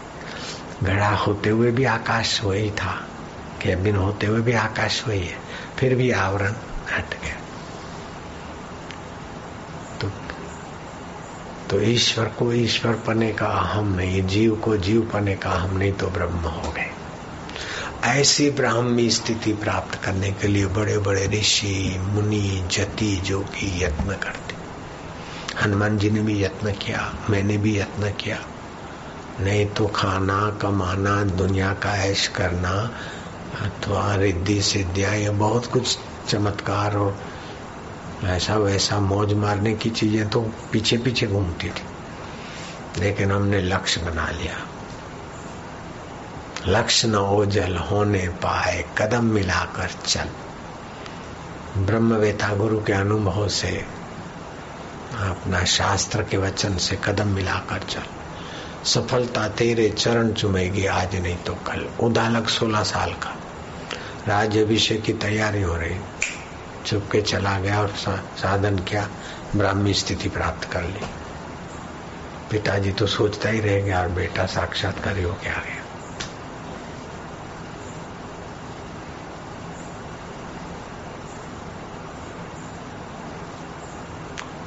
[0.82, 3.06] घड़ा होते हुए भी आकाश वही था।
[3.62, 5.38] केबिन होते हुए भी आकाश वही है।
[5.78, 6.52] फिर भी आवरण
[6.96, 7.37] हट गया।
[11.70, 15.92] तो ईश्वर को ईश्वर पने का अहम नहीं, जीव को जीव पने का अहम नहीं
[15.92, 16.90] तो ब्रह्म हो गए।
[18.04, 24.54] ऐसी ब्राह्मी स्थिति प्राप्त करने के लिए बड़े बड़े ऋषि, मुनि, जति, जोगी यत्न करते।
[25.62, 28.38] हनुमान जी ने भी यत्न किया, मैंने भी यत्न किया।
[29.40, 32.90] नहीं तो खाना कमाना, दुनिया का ऐश करना,
[33.60, 37.18] अथवा रिद्धि, सिद्धिया बहुत कुछ चमत्कार और
[38.24, 40.40] ऐसा वैसा मौज मारने की चीज़ें तो
[40.72, 41.82] पीछे पीछे घूमती थी।
[42.98, 44.54] लेकिन हमने लक्ष्य बना लिया।
[46.66, 53.84] लक्ष्य न ओझल होने पाए, कदम मिलाकर चल। ब्रह्म ब्रह्मवेता गुरु के अनुभव से,
[55.14, 58.02] अपना शास्त्र के वचन से कदम मिलाकर चल।
[58.84, 63.36] सफलता तेरे चरण चुमेगी, आज नहीं तो कल। उदालक सोलह साल का।
[64.28, 65.96] राज्य अभिषेक की तैयारी हो रही।
[66.86, 67.94] चुपके चला गया और
[68.36, 69.08] साधन किया,
[69.56, 71.06] ब्राह्मी स्थिति प्राप्त कर ली।
[72.50, 75.84] पिताजी तो सोचता ही रह गया और बेटा साक्षात्कार हो के आ गया।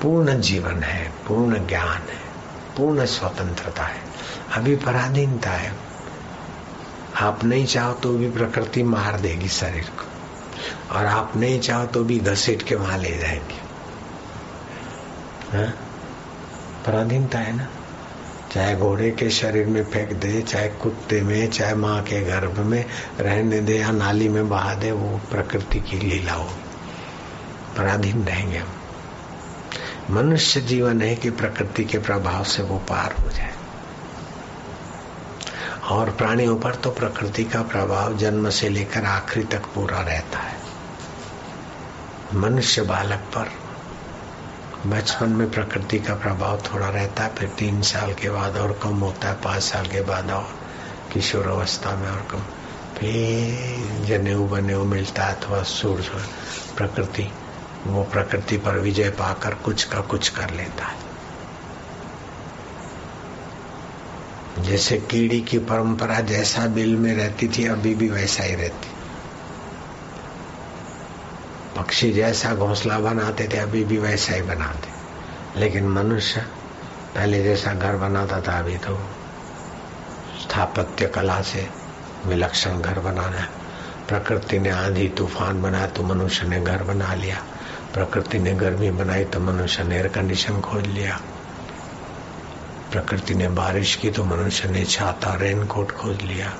[0.01, 2.21] पूर्ण जीवन है, पूर्ण ज्ञान है,
[2.77, 4.01] पूर्ण स्वतंत्रता है,
[4.53, 5.73] अभी पराधीनता है।
[7.21, 10.10] आप नहीं चाहो तो भी प्रकृति मार देगी शरीर को।
[10.91, 13.71] और आप नहीं चाहो तो भी घसीट के वहाँ ले जाएँगे।
[15.57, 15.67] हाँ?
[16.85, 17.67] पराधीनता है ना?
[18.51, 22.85] चाहे घोड़े के शरीर में फेंक दे, चाहे कुत्ते में, चाहे माँ के गर्भ में
[23.19, 26.49] रहने दे या नाली में बहा दे, वो प्रकृति की लीला हो
[27.77, 28.67] पराधीन रहेंगे हम।
[30.09, 33.53] मनुष्य जीवन है कि प्रकृति के प्रभाव से वो पार हो जाए।
[35.91, 40.50] और प्राणियों पर तो प्रकृति का प्रभाव जन्म से लेकर आखिरी तक पूरा रहता है।
[42.33, 43.51] मनुष्य बालक पर।
[44.89, 48.95] बचपन में प्रकृति का प्रभाव थोड़ा रहता है फिर तीन साल के बाद और कम
[48.95, 50.55] होता है पाँच साल के बाद और
[51.13, 52.39] किशोर अवस्था में और कम।
[52.97, 56.11] फिर जनेऊ बनेऊ मिलता है अथवा सूर्य
[56.77, 57.31] प्रकृति,
[57.87, 60.95] वो प्रकृति पर विजय पाकर कुछ का कुछ कर लेता है।
[64.63, 69.00] जैसे कीड़ी की परंपरा जैसा बिल में रहती थी, अभी भी वैसा ही रहती।
[71.81, 76.41] पक्षी जैसा घोंसला बनाते थे, अभी भी वैसा ही बनाते लेकिन मनुष्य
[77.15, 78.95] पहले जैसा घर बनाता था, अभी तो
[80.41, 81.67] स्थापत्य कला से
[82.25, 83.47] विलक्षण घर बनाना
[84.07, 87.43] प्रकृति ने आंधी तूफ़ान बनाया तो मनुष्य ने घर बना लिया।
[87.93, 91.19] प्रकृति ने गर्मी बनाई तो मनुष्य ने एयर कंडीशन खोज लिया।
[92.91, 96.53] प्रकृति ने बारिश की तो मनुष्य ने छाता रेनकोट खोज लिया।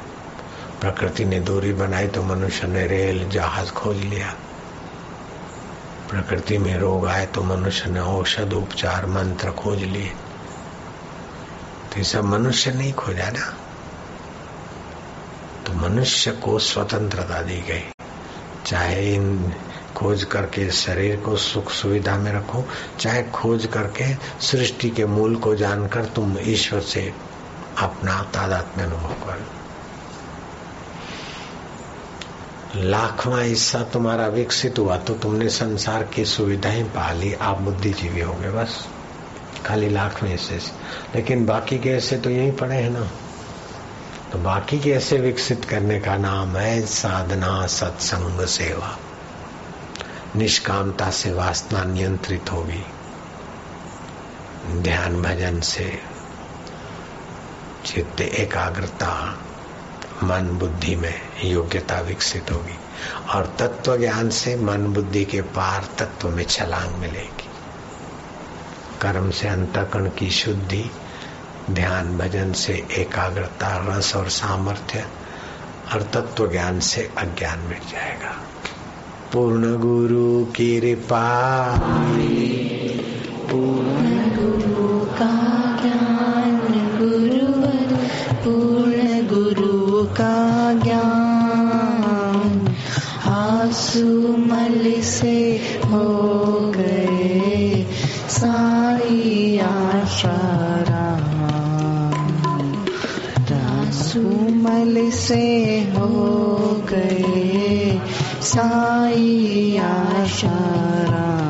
[0.81, 4.35] प्रकृति ने दूरी बनाई तो मनुष्य ने रेल, जहाज़ खोज लिया।
[6.11, 10.11] प्रकृति में रोग आए तो मनुष्य ने औषध, उपचार, मंत्र खोज लिए।
[11.95, 13.53] तो सब मनुष्य नहीं खोजा ना।
[15.65, 17.83] तो मनुष्य को स्वतंत्रता दी गई।
[18.65, 19.55] चाहे इन
[19.97, 22.65] खोज करके शरीर को सुख सुविधा में रखो,
[22.99, 27.13] चाहे खोज करके सृष्टि के मूल को जानकर तुम ईश्वर से
[27.77, 29.60] अपना तादात्म्य अनुभव कर।
[32.75, 38.33] लाखवा हिस्सा तुम्हारा विकसित हुआ तो तुमने संसार की सुविधाएँ पा ली आप बुद्धिजीवी हो
[38.33, 38.87] गए बस।
[39.65, 40.71] खाली लाखवें हिस्से से।
[41.15, 43.07] लेकिन बाकी के ऐसे तो यही पड़े हैं ना।
[44.31, 48.97] तो बाकी के ऐसे विकसित करने का नाम है साधना, सत्संग, सेवा।
[50.35, 52.85] निष्कामता से वासना नियंत्रित होगी।
[54.81, 55.99] ध्यान भजन से।
[57.85, 59.37] चित्त एकाग्रता
[60.23, 62.77] मन बुद्धि में योग्यता विकसित होगी।
[63.29, 67.49] और तत्व ज्ञान से मन बुद्धि के पार तत्व में छलांग मिलेगी।
[69.01, 70.91] कर्म से अंतकरण की शुद्धि,
[71.71, 75.05] ध्यान, भजन से एकाग्रता, रस और सामर्थ्य
[75.93, 78.37] और तत्व ज्ञान से अज्ञान मिट जाएगा।
[79.33, 81.65] पूर्ण गुरु कृपा।
[83.49, 84.20] पूर्ण
[93.91, 95.37] आँसू मल से
[95.85, 96.03] हो
[96.75, 97.83] गए
[98.31, 101.41] साई आशाराम
[103.51, 105.45] आँसू से
[105.95, 106.07] हो
[106.91, 107.99] गए
[108.41, 111.43] साई आशाराम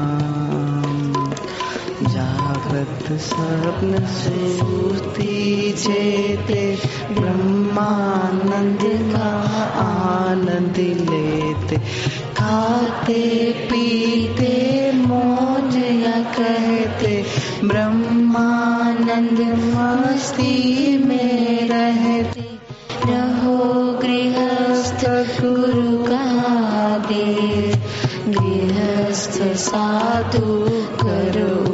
[2.10, 5.38] जागृत स्वप्न सूर्ति
[5.78, 6.64] चेते
[7.20, 8.84] ब्रह्मानंद
[9.14, 9.30] का
[9.86, 10.78] आनंद
[11.10, 11.78] लेते।
[12.42, 17.26] खाते, पीते, मौज या कहते,
[17.64, 19.39] ब्रह्मानंद
[19.76, 22.42] मस्ती में रहते।
[23.12, 25.06] रहो गृहस्थ
[25.42, 26.26] गुरु का
[26.98, 27.68] दे
[28.28, 30.70] गृहस्थ साधु
[31.04, 31.70] कर।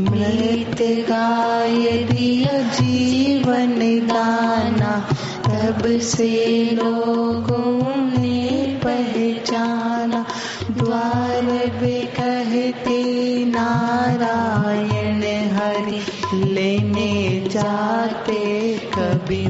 [0.00, 5.08] मृत गाय दिया जीवन दाना,
[5.46, 10.26] तब से लोगों ने पहचाना।
[10.70, 13.00] द्वार पे कहते
[13.44, 15.22] नारायण,
[15.52, 16.00] हरि
[16.44, 19.46] लेने जाते कभी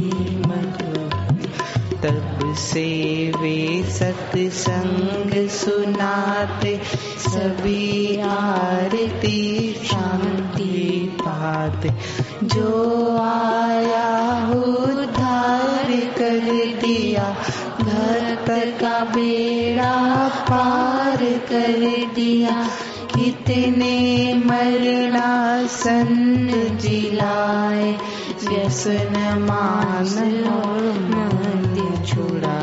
[2.03, 2.89] तब से
[3.43, 6.81] वे सत्संग सुनाते,
[7.19, 9.70] सभी आरती
[11.41, 11.91] पाते
[12.45, 14.09] जो आया
[14.55, 15.89] उद्धार
[16.19, 16.41] कर
[16.81, 17.25] दिया
[17.81, 19.95] भक्त का बेड़ा
[20.51, 21.17] पार
[21.49, 21.81] कर
[22.15, 22.57] दिया।
[23.15, 23.97] कितने
[24.35, 25.31] मरना
[25.67, 26.09] सन
[26.81, 27.91] जिलाए
[28.45, 29.17] व्यसन
[29.49, 32.59] मान और मन छुड़ा।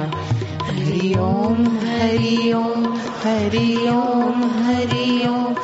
[0.68, 2.86] हरि ओम हरि ओम
[3.24, 5.56] हरि ओम हरि ओम।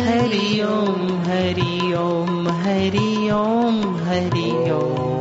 [0.00, 5.20] हरि ओम हरि ओम हरि ओम हरि ओम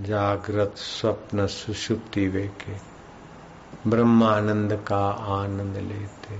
[0.00, 2.72] जागृत स्वप्न सुषुप्ति वेके,
[3.90, 6.38] ब्रह्मानंद का आनंद लेते,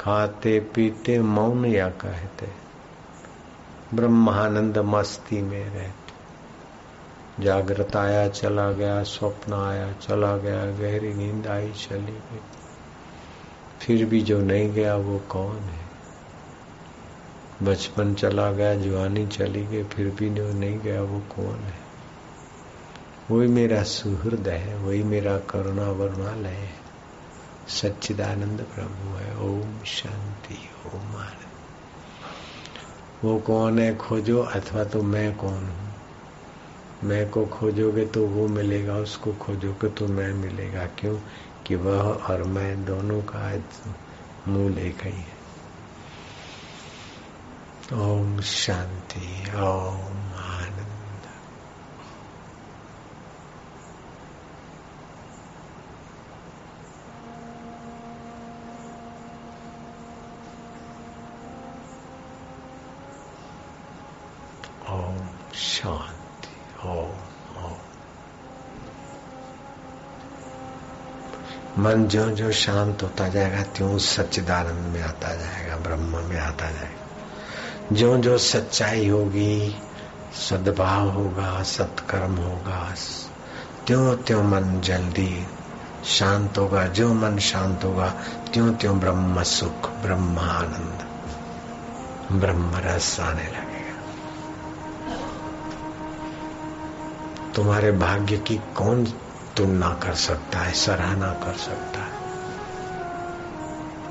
[0.00, 2.48] खाते पीते मौन या कहते।
[3.94, 6.01] ब्रह्मानंद मस्ती में रहते।
[7.40, 12.40] जागृत आया, चला गया, स्वप्न आया, चला गया, गहरी नींद आई, चली गई।
[13.80, 15.82] फिर भी जो नहीं गया, वो कौन है?
[17.62, 21.82] बचपन चला गया, जवानी चली गई, फिर भी जो नहीं गया, वो कौन है?
[23.30, 26.72] वही मेरा सुहृद है, वही मेरा करुणा वर्णालय है।
[27.68, 31.48] सच्चिदानंद प्रभु है, ओम शांति, ओम आनंद।
[33.24, 33.96] वो कौन है?
[33.96, 35.81] खोजो, अथवा तो मैं कौन हूँ?
[37.04, 41.18] मैं को खोजोगे तो वो मिलेगा, उसको खोजोगे तो मैं मिलेगा। क्यों?
[41.66, 43.62] कि वह और मैं दोनों का
[44.48, 45.42] मूल एक ही है।
[47.92, 50.88] ओम शांति, ओम आनंद
[64.90, 67.78] ओम शांति ओम ओम
[71.82, 77.02] मन जो जो शांत होता जाएगा, त्यों सच्चिदानंद में आता जाएगा, ब्रह्म में आता जाएगा।
[77.92, 79.76] जो जो सच्चाई होगी,
[80.48, 82.94] सद्भाव होगा, सत्कर्म होगा,
[83.86, 85.46] त्यों त्यों मन जल्दी
[86.04, 88.08] शांत होगा, जो मन शांत होगा,
[88.52, 91.06] त्यों त्यों ब्रह्म सुख ब्रह्म आनंद
[92.40, 93.72] ब्रह्म रस आने लगेगा।
[97.54, 99.04] तुम्हारे भाग्य की कौन
[99.56, 102.20] तुलना कर सकता है, सराहना कर सकता है।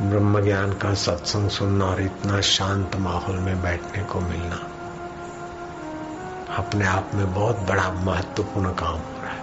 [0.02, 4.60] ब्रह्म ज्ञान का सत्संग सुनना और इतना शांत माहौल में बैठने को मिलना,
[6.58, 9.40] अपने आप में बहुत बड़ा महत्वपूर्ण काम हो रहा है।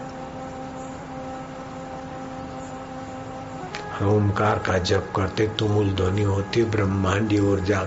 [4.06, 7.86] ओमकार का जप करते तुमुल ध्वनि होती, ब्रह्मांडी ऊर्जा,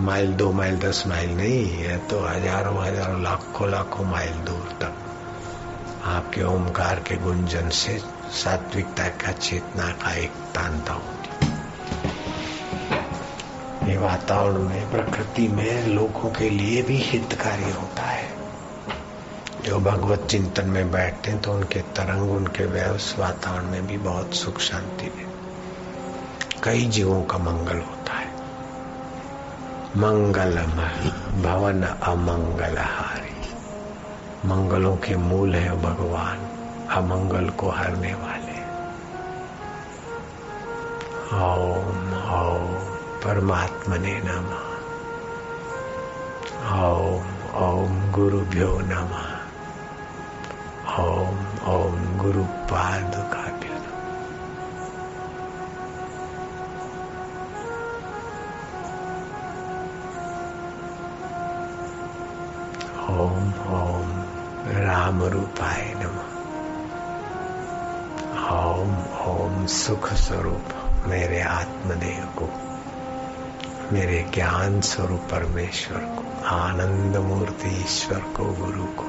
[0.00, 4.94] माइल दो, माइल दस माइल नहीं है तो हज़ारों हज़ारों, लाखों लाखों माइल दूर तक।
[6.04, 7.98] आपके ओमकार के गुंजन से
[8.32, 11.46] सात्विकता का चेतना का एक तांता होती।
[13.90, 18.28] ये वातावरण में, प्रकृति में लोगों के लिए भी हितकारी होता है।
[19.64, 24.34] जो भगवत चिंतन में बैठते हैं तो उनके तरंग, उनके व्यवस वातावरण में भी बहुत
[24.34, 25.34] सुख शांति है
[26.62, 28.28] कई जीवों का मंगल होता है।
[29.96, 30.58] मंगल
[31.42, 33.03] भवन अमंगलहारी
[34.44, 36.36] मंगलों के मूल है भगवान,
[36.90, 38.54] अमंगल को हरने वाले।
[41.44, 42.74] ओम ओम,
[43.24, 44.50] परमात्मने नम।
[46.82, 49.34] ओम ओम, गुरुभ्यो नम।
[51.02, 51.38] ओम
[51.74, 52.44] ओम गुरु
[53.18, 53.43] का
[65.04, 66.28] राम रूपाय नमः।
[68.50, 68.92] ओम
[69.30, 70.64] ओम सुख स्वरूप
[71.06, 72.48] मेरे आत्मदेव को,
[73.94, 79.04] मेरे ज्ञान स्वरूप परमेश्वर को, आनंद मूर्ति ईश्वर को, गुरु को।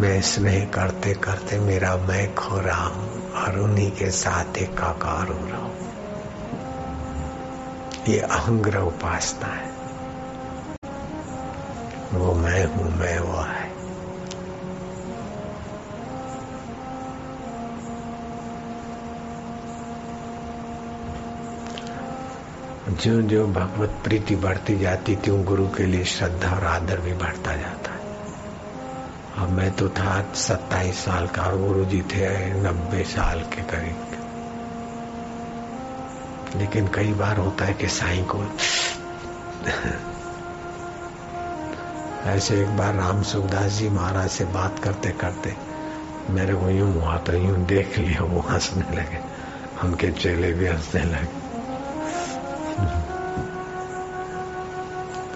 [0.00, 5.46] मैं स्नेह करते करते मेरा मैं खो रहा हूँ और उन्हीं के साथ एकाकार हो
[5.46, 5.76] रहा हूँ।
[8.08, 9.79] ये अहंग्रह उपासना है।
[12.12, 13.70] वो मैं हूँ, मैं वो है।
[22.90, 27.56] जो जो भगवत प्रीति बढ़ती जाती, त्यों गुरु के लिए श्रद्धा और आदर भी बढ़ता
[27.56, 28.00] जाता है।
[29.36, 34.06] अब मैं तो था सत्ताईस साल का और गुरु जी थे नब्बे साल के करीब।
[36.56, 38.38] लेकिन कई बार होता है कि साईं को
[42.26, 45.54] ऐसे एक बार राम सुखदास जी महाराज से बात करते करते
[46.30, 49.18] मेरे को यूँ हुआ तो यूँ देख लिया, वो हंसने लगे
[49.84, 51.38] उनके चेले भी हंसने लगे।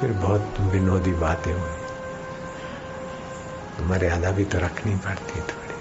[0.00, 1.74] फिर बहुत विनोदी बातें हुई।
[3.88, 5.74] मर्यादा भी तो रखनी पड़ती थोड़ी।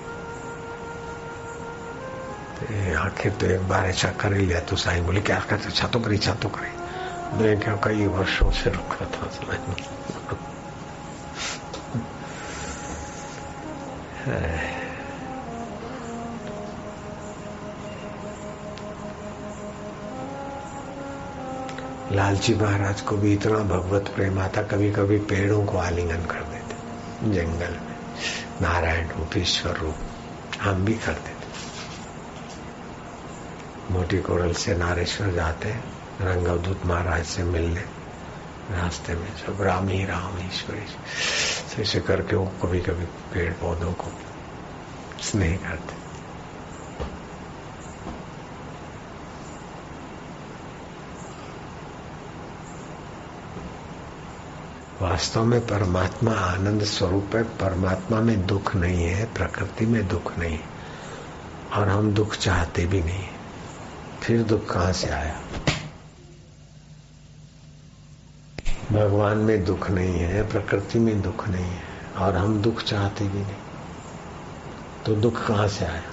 [2.60, 5.88] तो आखिर तो एक बार ऐसा कर ही लिया तो साई बोले, क्या करते अच्छा
[5.88, 6.72] तो करी अच्छा तो करी?
[7.38, 9.30] मैं क्या कई वर्षों से रुका था
[22.12, 26.76] लालची महाराज को भी इतना भगवत प्रेम आता कभी कभी पेड़ों को आलिंगन कर देते।
[27.34, 27.98] जंगल में,
[28.62, 29.96] नारायण रूप ईश्वर रूप,
[30.62, 31.52] हम भी करते थे
[33.94, 35.70] मोटी कोरल से नारेश्वर जाते
[36.22, 37.82] रंगवदूत महाराज से मिलने,
[38.72, 41.43] रास्ते में सब राम ही राम ईश्वर ईश्वर
[41.80, 44.06] ऐसे करके वो कभी कभी पेड़ पौधों को
[45.22, 46.04] स्नेह करते।
[55.06, 60.58] वास्तव में परमात्मा आनंद स्वरूप है, परमात्मा में दुख नहीं है, प्रकृति में दुख नहीं
[60.58, 60.66] है,
[61.74, 63.28] और हम दुख चाहते भी नहीं।
[64.22, 65.42] फिर दुख कहाँ से आया?
[68.94, 71.82] भगवान में दुख नहीं है, प्रकृति में दुख नहीं है,
[72.18, 73.56] और हम दुख चाहते भी नहीं।
[75.06, 76.04] तो दुख कहाँ से आया?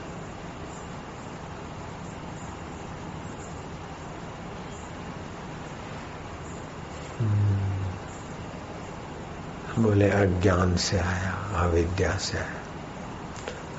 [9.79, 12.61] बोले, अज्ञान से आया, अविद्या से आया।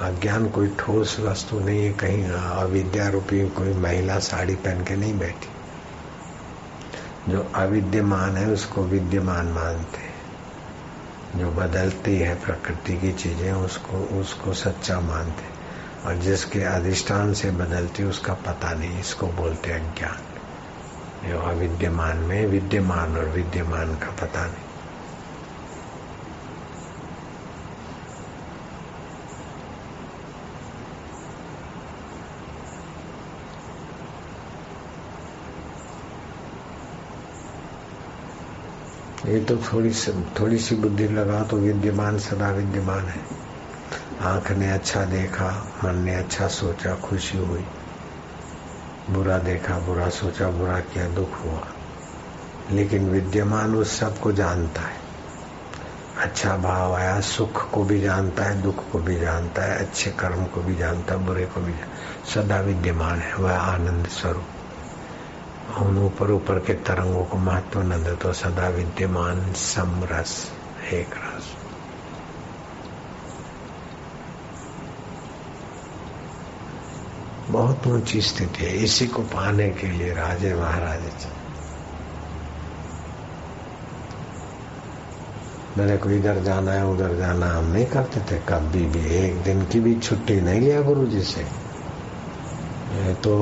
[0.08, 5.20] अज्ञान कोई ठोस वस्तु नहीं है, कहीं अविद्या रूपी कोई महिला साड़ी पहन के नहीं
[5.20, 5.61] बैठी।
[7.32, 10.10] जो अविद्यमान है, उसको विद्यमान मानते
[11.40, 15.44] जो बदलती है प्रकृति की चीज़ें, उसको उसको सच्चा मानते
[16.08, 23.18] और जिसके अधिष्ठान से बदलती, उसका पता नहीं, इसको बोलते अज्ञान जो अविद्यमान में विद्यमान
[23.18, 24.71] और विद्यमान का पता नहीं।
[39.26, 43.22] ये तो थोड़ी सी थोड़ी सी बुद्धि लगा तो विद्यमान सदा विद्यमान है।
[44.22, 47.66] आँख ने अच्छा देखा मन ने अच्छा सोचा, खुशी हुई।
[49.10, 51.68] बुरा देखा, बुरा सोचा, बुरा किया, दुख हुआ।
[52.72, 55.02] लेकिन विद्यमान उस सबको जानता है।
[56.18, 60.46] अच्छा भाव आया, सुख को भी जानता है, दुख को भी जानता है, अच्छे कर्म
[60.46, 64.46] को भी जानता है, बुरे को भी जानता सदा विद्यमान है, वह आनंद स्वरूप।
[65.78, 70.52] उन ऊपर ऊपर के तरंगों को महत्व न दे तो सदा विद्यमान समरस
[70.94, 71.56] एक रस
[77.50, 81.10] बहुत ऊँची स्थिति है। इसी को पाने के लिए राजे महाराजे
[85.78, 89.66] मेरे को इधर जाना है, उधर जाना हम नहीं करते थे। कभी भी एक दिन
[89.66, 91.61] की भी छुट्टी नहीं लिया गुरु जी से।
[93.02, 93.34] ये तो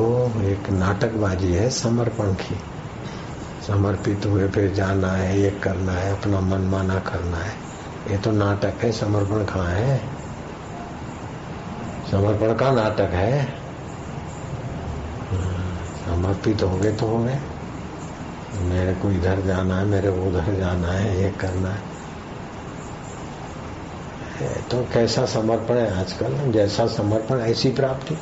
[0.41, 2.55] एक नाटकबाजी है समर्पण की
[3.68, 7.53] समर्पित हुए फिर जाना है, ये करना है, अपना मन माना करना है।
[8.12, 9.97] ये तो नाटक है, समर्पण कहाँ है?
[12.12, 13.45] समर्पण का नाटक है।
[16.05, 17.39] समर्पित हो गए तो हो गए।
[18.62, 21.89] मेरे को इधर जाना है, मेरे को उधर जाना है, ये करना है
[24.72, 26.51] तो कैसा समर्पण है आजकल?
[26.51, 28.18] जैसा समर्पण, ऐसी प्राप्ति।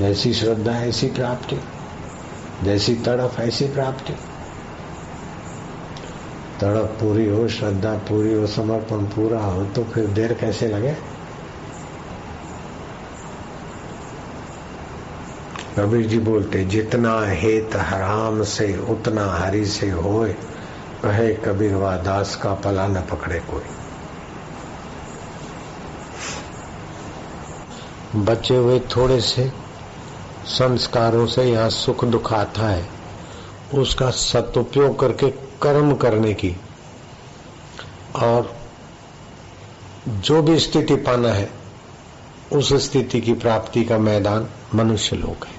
[0.00, 1.60] जैसी श्रद्धा ऐसी प्राप्ति,
[2.64, 4.12] जैसी तड़प ऐसी प्राप्ति।
[6.60, 10.96] तड़प पूरी हो, श्रद्धा पूरी हो, समर्पण पूरा हो तो फिर देर कैसे लगे?
[15.78, 20.32] कबीर जी बोलते, जितना हेत हराम से, उतना हरि से होए,
[21.02, 23.62] कहे कबीर वा दास का पला न पकड़े कोई.
[28.20, 29.67] बचे हुए थोड़े से
[30.48, 32.88] संस्कारों से यहाँ सुख दुख आता है,
[33.74, 35.30] उसका सदुपयोग करके
[35.62, 36.56] कर्म करने की।
[38.16, 38.56] और
[40.08, 41.50] जो भी स्थिति पाना है,
[42.52, 45.58] उस स्थिति की प्राप्ति का मैदान मनुष्य लोग है।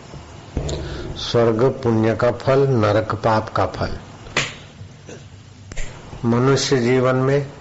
[1.18, 3.98] स्वर्ग पुण्य का फल, नरक पाप का फल।
[6.26, 7.52] मनुष्य जीवन में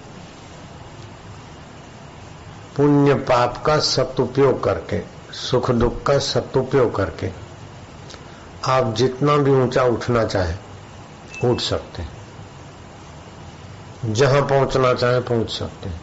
[2.77, 7.31] पुण्य पाप का सदुपयोग करके सुख दुख का सदुपयोग करके।
[8.67, 10.55] आप जितना भी ऊँचा उठना चाहे,
[11.49, 12.19] उठ सकते हैं।
[14.15, 16.01] जहाँ पहुँचना चाहे, पहुँच सकते हैं।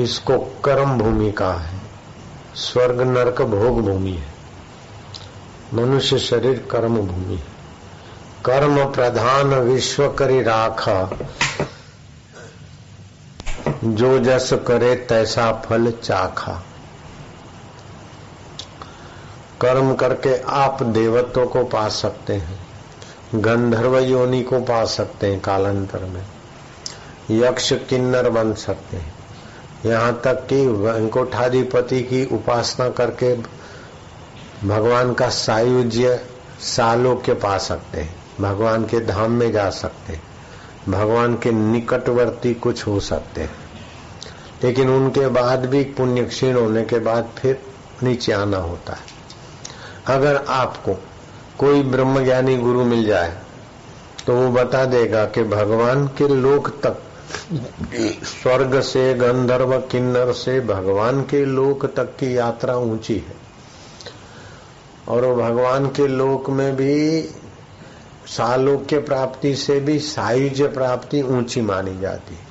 [0.00, 1.80] इसको कर्म भूमि का है।
[2.54, 4.34] स्वर्ग नरक भोग भूमि है।
[5.74, 7.54] मनुष्य शरीर कर्म भूमि है।
[8.44, 11.18] कर्म प्रधान विश्व करी राखा।
[13.84, 16.62] जो जस करे, तैसा फल चाखा।
[19.64, 22.66] कर्म करके आप देवत्व को पा सकते हैं।
[23.34, 26.26] गंधर्व योनि को पा सकते हैं कालांतर में।
[27.30, 29.14] यक्ष किन्नर बन सकते हैं।
[29.86, 33.36] यहाँ तक कि वेंकोठाधिपति की उपासना करके
[34.68, 36.24] भगवान का सायुज्य
[36.60, 40.22] सालोक्य पा सकते हैं। भगवान के धाम में जा सकते हैं।
[40.88, 43.54] भगवान के निकटवर्ती कुछ हो सकते हैं।
[44.64, 47.62] लेकिन उनके बाद भी पुण्य क्षीण होने के बाद फिर
[48.02, 49.13] नीचे आना होता है।
[50.06, 50.94] अगर आपको
[51.58, 53.38] कोई ब्रह्म ज्ञानी गुरु मिल जाए
[54.26, 57.02] तो वो बता देगा कि भगवान के लोक तक,
[58.24, 63.36] स्वर्ग से, गंधर्व, किन्नर से, भगवान के लोक तक की यात्रा ऊँची है।
[65.08, 67.22] और वो भगवान के लोक में भी
[68.26, 72.46] सालोक्य प्राप्ति से भी सायुज्य प्राप्ति ऊँची मानी जाती है।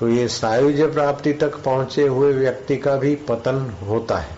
[0.00, 4.37] तो ये सायुज्य प्राप्ति तक पहुँचे हुए व्यक्ति का भी पतन होता है।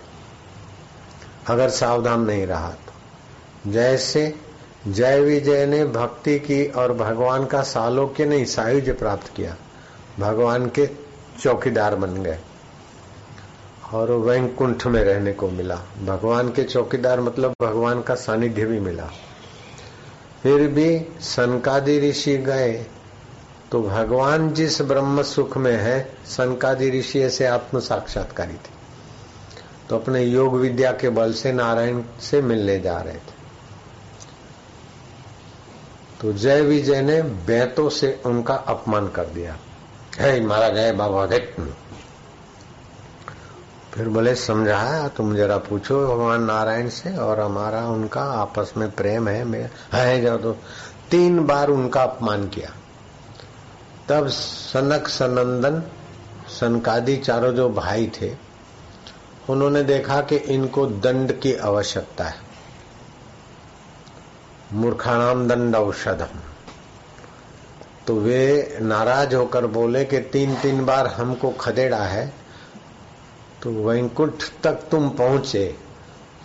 [1.46, 4.34] अगर सावधान नहीं रहा तो। जैसे
[4.86, 9.56] जय विजय ने भक्ति की और भगवान का सालोक्य नहीं, सायुज्य प्राप्त किया,
[10.20, 10.88] भगवान के
[11.40, 12.38] चौकीदार बन गए
[13.92, 19.10] और वैकुंठ में रहने को मिला। भगवान के चौकीदार मतलब भगवान का सानिध्य भी मिला।
[20.42, 22.72] फिर भी सनकादि ऋषि गए
[23.72, 28.79] तो भगवान जिस ब्रह्म सुख में है, सनकादि ऋषि ऐसे आत्म साक्षात्कारी थे।
[29.90, 33.38] तो अपने योग विद्या के बल से नारायण से मिलने जा रहे थे।
[36.20, 39.56] तो जय विजय ने बैतों से उनका अपमान कर दिया।
[40.18, 41.54] है मारा जय बाबा देख
[43.94, 49.28] फिर बोले, समझाया, तुम जरा पूछो भगवान नारायण से और हमारा उनका आपस में प्रेम
[49.28, 50.52] है, मैं है जो तो
[51.10, 52.70] तीन बार उनका अपमान किया।
[54.08, 55.82] तब सनक सनंदन,
[56.60, 58.49] सनकादि चारों जो भाई थे
[59.50, 62.34] उन्होंने देखा कि इनको दंड की आवश्यकता है।
[64.72, 66.38] मूर्खाणाम दंड औषधम।
[68.06, 72.32] तो वे नाराज़ होकर बोले कि तीन तीन बार हमको खदेड़ा है
[73.62, 75.76] तो वैकुंठ तक तुम पहुँचे।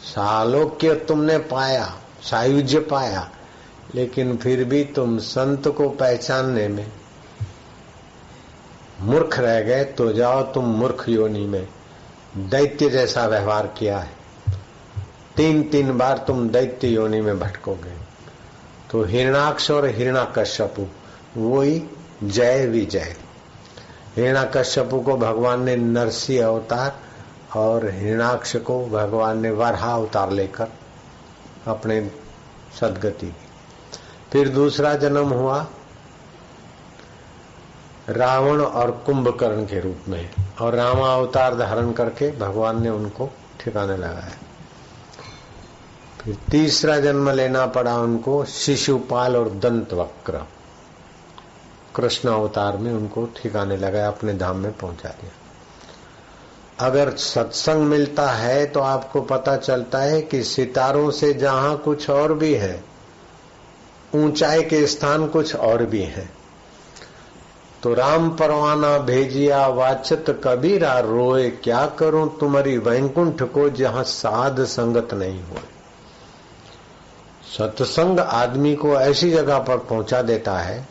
[0.02, 1.86] सालोक्य तुमने पाया,
[2.22, 3.30] सायुज्य पाया,
[3.96, 6.92] लेकिन फिर भी तुम संत को पहचानने में
[9.02, 11.68] मूर्ख रह गए तो जाओ तुम मूर्ख योनि में।
[12.38, 14.12] दैत्य जैसा व्यवहार किया है।
[15.38, 18.06] तीन तीन बार तुम दैत्य योनि में भटकोगे।
[18.92, 20.88] तो हिरणाक्ष और हिरणा हिरणाकश्यपु,
[21.38, 21.84] वही
[22.24, 23.16] जय विजय।
[24.16, 27.00] हिरणाकश्यपु को भगवान ने नरसी अवतार
[27.60, 30.68] और हिरणाक्ष को भगवान ने वरहा अवतार लेकर
[31.68, 32.12] अपने
[32.82, 33.36] सदगति। की
[34.32, 35.68] फिर दूसरा जन्म हुआ
[38.10, 40.30] रावण और कुंभकर्ण के रूप में
[40.62, 43.30] और रामा अवतार धारण करके भगवान ने उनको
[43.60, 44.38] ठिकाने लगाया।
[46.22, 50.46] फिर तीसरा जन्म लेना पड़ा उनको शिशुपाल और दंत वक्र
[51.96, 55.32] कृष्ण अवतार में उनको ठिकाने लगाया, अपने धाम में पहुँचा दिया।
[56.80, 62.34] अगर सत्संग मिलता है तो आपको पता चलता है कि सितारों से जहाँ कुछ और
[62.34, 62.84] भी है,
[64.16, 66.30] ऊंचाई के स्थान कुछ और भी है।
[67.86, 72.40] तो राम परवाना भेजिया, वाचत कबीरा, रोए क्या करूँ?
[72.40, 75.58] तुम्हारी वैकुंठ को जहाँ साध संगत नहीं हो
[77.58, 80.88] सत्संग आदमी को ऐसी जगह पर पहुँचा देता है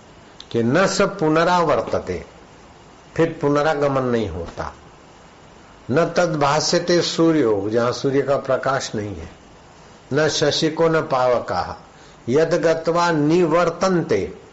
[0.50, 2.24] कि न सब पुनरावर्तते,
[3.16, 4.74] फिर पुनरागमन नहीं होता।
[5.90, 9.30] न तद भाष्यते सूर्यो, जहाँ सूर्य का प्रकाश नहीं है।
[10.12, 11.76] न शशि को न पावका
[12.28, 14.43] यद गत्वा निवर्तनते।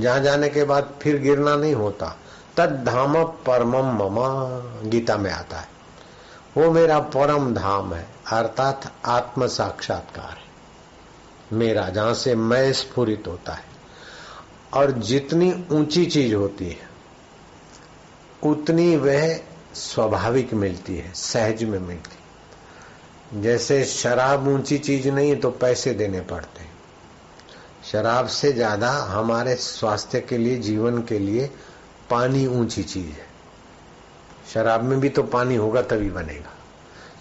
[0.00, 2.18] जहाँ जाने के बाद फिर गिरना नहीं होता।
[2.56, 4.28] तद धाम परम ममा,
[4.88, 5.68] गीता में आता है।
[6.56, 10.50] वो मेरा परम धाम है, अर्थात आत्म साक्षात्कार है।
[11.52, 13.64] मेरा, जहाँ से मैं स्फुरित होता है।
[14.74, 16.90] और जितनी ऊँची चीज़ होती है,
[18.42, 19.40] उतनी वह
[19.74, 22.20] स्वाभाविक मिलती है, सहज में मिलती है।
[23.42, 26.60] जैसे शराब ऊँची चीज़ नहीं है तो पैसे देने पड़ते
[27.92, 31.50] शराब से ज़्यादा हमारे स्वास्थ्य के लिए, जीवन के लिए
[32.10, 33.26] पानी ऊँची चीज़ है।
[34.54, 36.52] शराब में भी तो पानी होगा तभी बनेगा।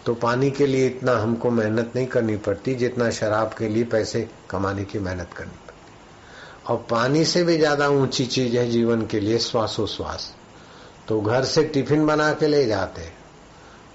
[0.06, 4.28] तो पानी के लिए इतना हमको मेहनत नहीं करनी पड़ती, जितना शराब के लिए पैसे
[4.50, 9.20] कमाने की मेहनत करनी पड़ती। और पानी से भी ज़्यादा ऊँची चीज़ है जीवन के
[9.20, 10.34] लिए श्वासोश्वास।
[11.08, 13.10] तो घर से टिफ़िन बना के ले जाते,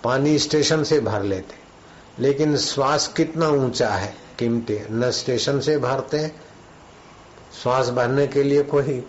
[0.05, 1.55] पानी स्टेशन से भर लेते,
[2.19, 6.31] लेकिन श्वास कितना ऊँचा है, कीमती, न स्टेशन से भरते
[7.63, 9.03] श्वास भरने के लिए कोई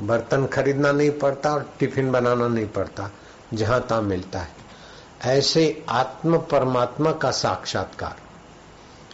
[0.00, 3.10] बर्तन खरीदना नहीं पड़ता और टिफ़िन बनाना नहीं पड़ता,
[3.54, 4.62] जहाँ तहा मिलता है।
[5.22, 8.16] ऐसे आत्म परमात्मा का साक्षात्कार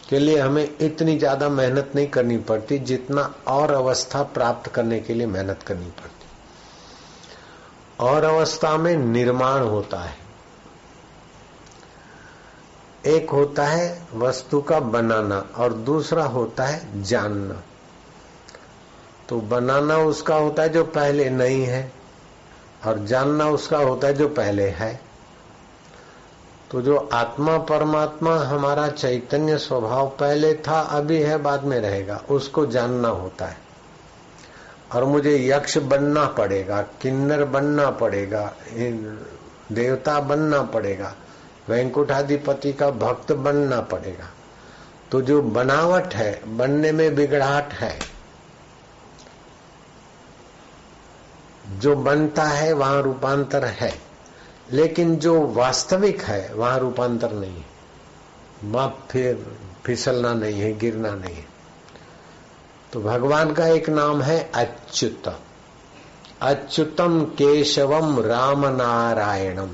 [0.09, 5.13] के लिए हमें इतनी ज़्यादा मेहनत नहीं करनी पड़ती, जितना और अवस्था प्राप्त करने के
[5.13, 6.25] लिए मेहनत करनी पड़ती।
[7.99, 10.15] और अवस्था में निर्माण होता है।
[13.07, 17.61] एक होता है वस्तु का बनाना और दूसरा होता है जानना।
[19.31, 21.91] तो बनाना उसका होता है जो पहले नहीं है,
[22.87, 24.99] और जानना उसका होता है जो पहले है।
[26.71, 32.65] तो जो आत्मा परमात्मा हमारा चैतन्य स्वभाव पहले था, अभी है, बाद में रहेगा, उसको
[32.65, 33.57] जानना होता है।
[34.93, 38.53] और मुझे यक्ष बनना पड़ेगा, किन्नर बनना पड़ेगा
[39.71, 41.15] देवता बनना पड़ेगा
[41.69, 44.29] वैंकुठाधिपति का भक्त बनना पड़ेगा।
[45.11, 48.20] तो जो बनावट है, बनने में बिगड़ाहट है
[51.79, 54.01] जो बनता है, वहाँ रूपांतर है।
[54.71, 57.65] लेकिन जो वास्तविक है, वहाँ रूपांतर नहीं है।
[58.63, 61.45] वहाँ फिर फिसलना नहीं है, गिरना नहीं है।
[62.93, 65.39] तो भगवान का एक नाम है अच्युत।
[66.41, 69.69] अच्युतम केशवम राम नारायणम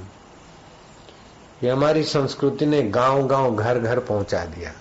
[1.64, 4.74] ये हमारी संस्कृति ने गाँव गाँव घर घर पहुँचा दिया।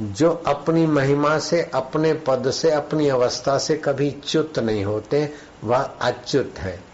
[0.00, 5.32] जो अपनी महिमा से, अपने पद से, अपनी अवस्था से कभी च्युत नहीं होते
[5.64, 6.84] वह अच्युत है।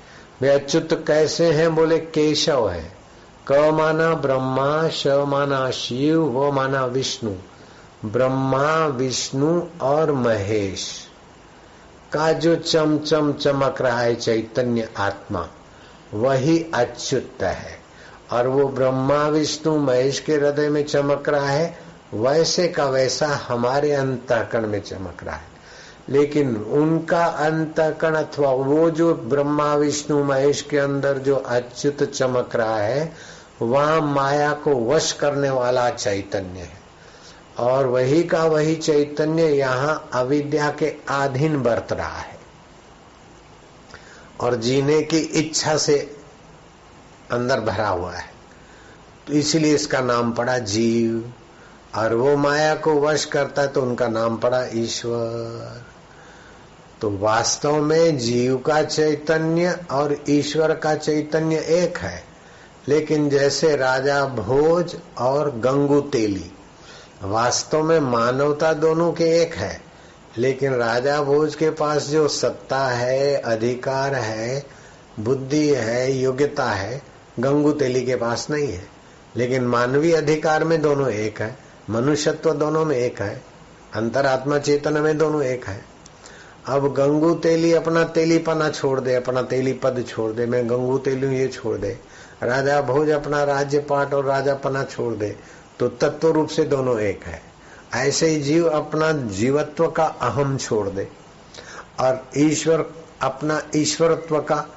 [0.40, 1.74] वे अच्युत कैसे हैं?
[1.74, 2.92] बोले, केशव है।
[3.50, 7.34] क माना ब्रह्मा, श माना शिव, वो माना विष्णु।
[8.04, 11.08] ब्रह्मा, विष्णु और महेश।
[12.12, 15.48] का जो चम चम चमक रहा है चैतन्य आत्मा,
[16.14, 17.80] वही अच्युत है।
[18.32, 21.78] और वो ब्रह्मा, विष्णु, महेश के हृदय में चमक रहा है,
[22.14, 25.53] वैसे का वैसा हमारे अंतकरण में चमक रहा है।
[26.08, 32.78] लेकिन उनका अंतकरण अथवा वो जो ब्रह्मा, विष्णु, महेश के अंदर जो अच्युत चमक रहा
[32.78, 33.12] है,
[33.62, 36.84] वह माया को वश करने वाला चैतन्य है।
[37.58, 42.38] और वही का वही चैतन्य यहाँ अविद्या के अधीन बरत रहा है।
[44.40, 46.16] और जीने की इच्छा से
[47.30, 48.34] अंदर भरा हुआ है।
[49.26, 51.32] तो इसलिए इसका नाम पड़ा जीव।
[51.96, 55.93] और वो माया को वश करता है तो उनका नाम पड़ा ईश्वर।
[57.00, 62.24] तो वास्तव में जीव का चैतन्य और ईश्वर का चैतन्य एक है।
[62.88, 66.52] लेकिन जैसे राजा भोज और गंगू तेली,
[67.22, 69.80] वास्तव में मानवता दोनों के एक है।
[70.38, 74.66] लेकिन राजा भोज के पास जो सत्ता है, अधिकार है,
[75.20, 77.02] बुद्धि है, योग्यता है,
[77.40, 78.86] गंगू तेली के पास नहीं है।
[79.36, 81.58] लेकिन मानवीय अधिकार में दोनों एक है,
[81.90, 83.42] मनुष्यत्व दोनों में एक है,
[83.94, 85.93] अंतरात्मा चेतन में दोनों एक है।
[86.66, 91.38] अब गंगू तेली अपना तेलीपना छोड़ दे, अपना तेली पद छोड़ दे, मैं गंगू तेली
[91.38, 91.98] ये छोड़ दे।
[92.42, 95.36] राजा भोज अपना राज्य पाठ और राजापना छोड़ दे।
[95.78, 97.42] तो तत्व रूप से दोनों एक है।
[97.94, 101.08] ऐसे ही जीव अपना जीवत्व का अहम छोड़ दे।
[102.00, 102.86] और ईश्वर
[103.22, 104.68] अपना ईश्वरत्व का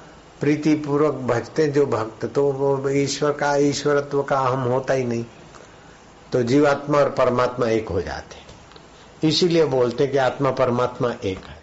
[0.41, 5.25] प्रीति पूर्वक भजते जो भक्त तो वो ईश्वर का ईश्वरत्व का अहम होता ही नहीं।
[6.31, 8.47] तो जीवात्मा और परमात्मा एक हो जाते।
[9.27, 11.56] इसीलिए बोलते कि आत्मा परमात्मा एक है।